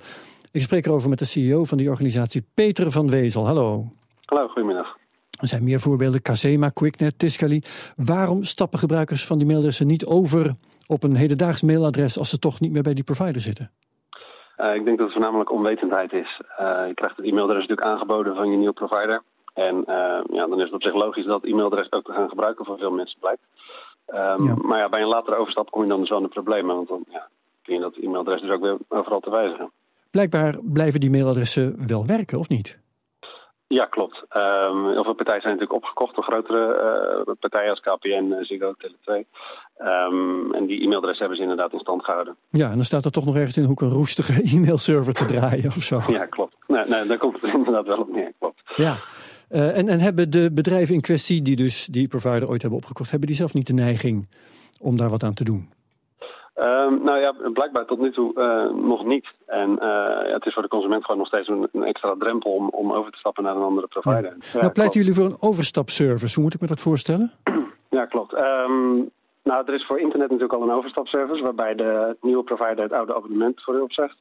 Ik 0.51 0.63
spreek 0.63 0.87
erover 0.87 1.09
met 1.09 1.19
de 1.19 1.25
CEO 1.25 1.65
van 1.65 1.79
die 1.79 1.91
organisatie, 1.91 2.47
Peter 2.55 2.91
van 2.91 3.11
Wezel. 3.11 3.47
Hallo. 3.47 3.93
Hallo, 4.25 4.47
goedemiddag. 4.47 4.97
Er 5.41 5.49
zijn 5.49 5.65
meer 5.65 5.81
voorbeelden, 5.81 6.23
Casema, 6.23 6.69
Quicknet, 6.69 7.19
Tiscali. 7.19 7.63
Waarom 7.97 8.45
stappen 8.45 8.79
gebruikers 8.79 9.27
van 9.27 9.39
die 9.39 9.47
mailadressen 9.47 9.87
niet 9.87 10.07
over 10.07 10.55
op 10.87 11.03
een 11.03 11.17
hedendaags 11.17 11.63
mailadres 11.63 12.19
als 12.19 12.31
ze 12.31 12.39
toch 12.39 12.61
niet 12.61 12.73
meer 12.73 12.83
bij 12.83 12.95
die 12.95 13.05
provider 13.05 13.41
zitten? 13.41 13.71
Eh, 14.57 14.75
ik 14.75 14.85
denk 14.85 14.99
dat 14.99 15.07
het 15.07 15.17
voornamelijk 15.17 15.53
onwetendheid 15.53 16.13
is. 16.13 16.41
Eh, 16.57 16.87
je 16.87 16.95
krijgt 16.95 17.17
het 17.17 17.27
e-mailadres 17.27 17.61
natuurlijk 17.61 17.89
aangeboden 17.89 18.35
van 18.35 18.51
je 18.51 18.57
nieuwe 18.57 18.73
provider. 18.73 19.23
En 19.55 19.85
eh, 19.87 20.21
ja, 20.33 20.47
dan 20.47 20.59
is 20.59 20.65
het 20.65 20.73
op 20.73 20.83
zich 20.83 20.95
logisch 20.95 21.25
dat 21.25 21.45
e-mailadres 21.45 21.93
ook 21.93 22.05
te 22.05 22.13
gaan 22.13 22.29
gebruiken 22.29 22.65
voor 22.65 22.79
veel 22.79 22.91
mensen 22.91 23.19
blijkt. 23.21 23.43
Ehm, 24.07 24.45
Ja. 24.45 24.55
Maar 24.55 24.79
ja, 24.79 24.89
bij 24.89 25.01
een 25.01 25.09
latere 25.09 25.37
overstap 25.37 25.71
kom 25.71 25.83
je 25.83 25.89
dan 25.89 26.01
dus 26.01 26.09
wel 26.09 26.19
in 26.19 26.25
de 26.25 26.31
problemen. 26.31 26.77
Want 26.77 26.89
dan 26.89 27.05
ja, 27.09 27.29
kun 27.63 27.75
je 27.75 27.81
dat 27.81 27.97
e-mailadres 27.97 28.41
dus 28.41 28.51
ook 28.51 28.61
weer 28.61 28.77
overal 28.89 29.21
te 29.21 29.31
wijzigen. 29.31 29.71
Blijkbaar 30.11 30.59
blijven 30.63 31.01
die 31.01 31.11
mailadressen 31.11 31.87
wel 31.87 32.07
werken, 32.07 32.39
of 32.39 32.49
niet? 32.49 32.85
Ja, 33.69 33.85
klopt. 33.85 34.25
Ehm, 34.29 34.85
heel 34.85 35.05
veel 35.05 35.15
partijen 35.15 35.41
zijn 35.41 35.53
natuurlijk 35.53 35.85
opgekocht 35.85 36.15
door 36.15 36.25
grotere 36.25 36.75
eh, 36.75 37.33
partijen 37.41 37.71
als 37.71 37.81
KPN, 37.81 38.33
eh, 38.33 38.45
Ziggo, 38.45 38.75
Tele2. 38.79 39.27
Ehm, 39.77 40.55
en 40.55 40.67
die 40.67 40.81
e-mailadressen 40.81 41.19
hebben 41.19 41.37
ze 41.37 41.43
inderdaad 41.43 41.73
in 41.73 41.79
stand 41.79 42.05
gehouden. 42.05 42.37
Ja, 42.51 42.69
en 42.69 42.75
dan 42.75 42.85
staat 42.85 43.05
er 43.05 43.11
toch 43.11 43.25
nog 43.25 43.37
ergens 43.37 43.57
in 43.57 43.63
de 43.63 43.69
hoek 43.69 43.81
een 43.81 43.89
roestige 43.89 44.43
e-mailserver 44.55 45.13
te 45.13 45.25
draaien 45.25 45.67
of 45.77 45.83
zo. 45.83 46.01
Ja, 46.09 46.27
klopt. 46.27 46.57
Nee, 46.67 46.85
nee, 46.87 47.07
daar 47.07 47.19
komt 47.19 47.35
het 47.35 47.43
er 47.43 47.55
inderdaad 47.59 47.87
wel 47.87 47.99
op 47.99 48.13
neer, 48.13 48.33
klopt. 48.39 48.63
Ja. 48.77 48.99
Eh, 49.49 49.77
en, 49.77 49.89
en 49.89 50.01
hebben 50.01 50.31
de 50.31 50.53
bedrijven 50.53 50.95
in 50.95 51.01
kwestie 51.01 51.43
die 51.43 51.57
dus 51.57 51.87
die 51.87 52.09
provider 52.09 52.49
ooit 52.49 52.61
hebben 52.61 52.79
opgekocht, 52.79 53.11
hebben 53.11 53.29
die 53.29 53.37
zelf 53.37 53.55
niet 53.55 53.67
de 53.67 53.73
neiging 53.73 54.29
om 54.81 54.97
daar 54.97 55.11
wat 55.11 55.23
aan 55.23 55.35
te 55.35 55.45
doen? 55.45 55.69
Ehm, 56.57 57.03
nou 57.03 57.19
ja, 57.19 57.35
blijkbaar 57.53 57.85
tot 57.85 57.99
nu 57.99 58.13
toe 58.13 58.35
eh, 58.35 58.75
nog 58.75 59.05
niet. 59.05 59.27
En 59.47 59.79
eh, 59.79 60.29
ja, 60.29 60.33
het 60.33 60.47
is 60.47 60.53
voor 60.53 60.63
de 60.63 60.69
consument 60.69 61.05
gewoon 61.05 61.19
nog 61.19 61.27
steeds 61.27 61.49
een, 61.49 61.69
een 61.73 61.83
extra 61.85 62.15
drempel 62.19 62.51
om, 62.51 62.69
om 62.69 62.93
over 62.93 63.13
te 63.13 63.19
stappen 63.19 63.45
naar 63.45 63.57
een 63.57 63.63
andere 63.63 63.87
provider. 63.87 64.37
Ja, 64.53 64.61
nou, 64.61 64.73
pleiten 64.73 65.01
jullie 65.01 65.15
voor 65.15 65.25
een 65.25 65.41
overstapservice? 65.41 66.35
Hoe 66.35 66.43
moet 66.43 66.55
ik 66.55 66.61
me 66.61 66.67
dat 66.67 66.81
voorstellen? 66.81 67.33
Ja, 67.91 68.07
klopt. 68.07 68.33
Ehm, 68.35 68.95
nou, 69.43 69.67
er 69.67 69.75
is 69.75 69.87
voor 69.87 70.01
internet 70.01 70.31
natuurlijk 70.31 70.61
al 70.61 70.63
een 70.63 70.77
overstapservice 70.77 71.43
waarbij 71.43 71.75
de 71.75 72.17
nieuwe 72.21 72.43
provider 72.43 72.83
het 72.83 72.93
oude 72.93 73.15
abonnement 73.15 73.63
voor 73.63 73.75
u 73.75 73.81
opzegt. 73.81 74.17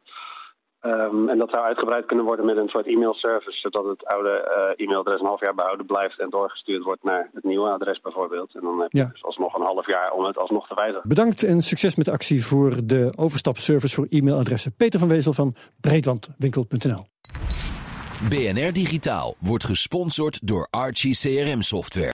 Ehm, 0.86 1.30
en 1.30 1.38
dat 1.38 1.50
zou 1.50 1.64
uitgebreid 1.64 2.06
kunnen 2.06 2.26
worden 2.26 2.46
met 2.46 2.58
een 2.58 2.68
soort 2.68 2.88
e-mailservice, 2.88 3.60
zodat 3.60 3.86
het 3.86 4.06
oude 4.06 4.34
uh, 4.78 4.86
e-mailadres 4.86 5.20
een 5.20 5.26
half 5.26 5.42
jaar 5.42 5.56
behouden 5.56 5.86
blijft 5.86 6.20
en 6.20 6.30
doorgestuurd 6.30 6.84
wordt 6.84 7.04
naar 7.04 7.30
het 7.34 7.44
nieuwe 7.44 7.70
adres 7.70 8.02
bijvoorbeeld. 8.02 8.56
En 8.56 8.62
dan 8.62 8.80
heb 8.80 8.92
je 8.92 8.98
ja. 8.98 9.06
dus 9.06 9.24
alsnog 9.24 9.56
een 9.56 9.66
half 9.66 9.88
jaar 9.88 10.12
om 10.12 10.26
het 10.26 10.38
alsnog 10.38 10.68
te 10.68 10.76
wijzigen. 10.76 11.10
Bedankt 11.10 11.44
en 11.44 11.62
succes 11.62 11.96
met 11.96 12.06
de 12.06 12.12
actie 12.12 12.46
voor 12.46 12.72
de 12.84 13.14
overstapservice 13.18 13.96
voor 13.96 14.08
e-mailadressen. 14.10 14.76
Peter 14.76 15.00
van 15.00 15.10
Wezel 15.10 15.34
van 15.34 15.56
breedwandwinkel.nl. 15.82 17.04
BNR 18.30 18.74
Digitaal 18.74 19.36
wordt 19.40 19.64
gesponsord 19.64 20.48
door 20.48 20.68
Archie 20.70 21.16
CRM 21.16 21.62
Software. 21.62 22.14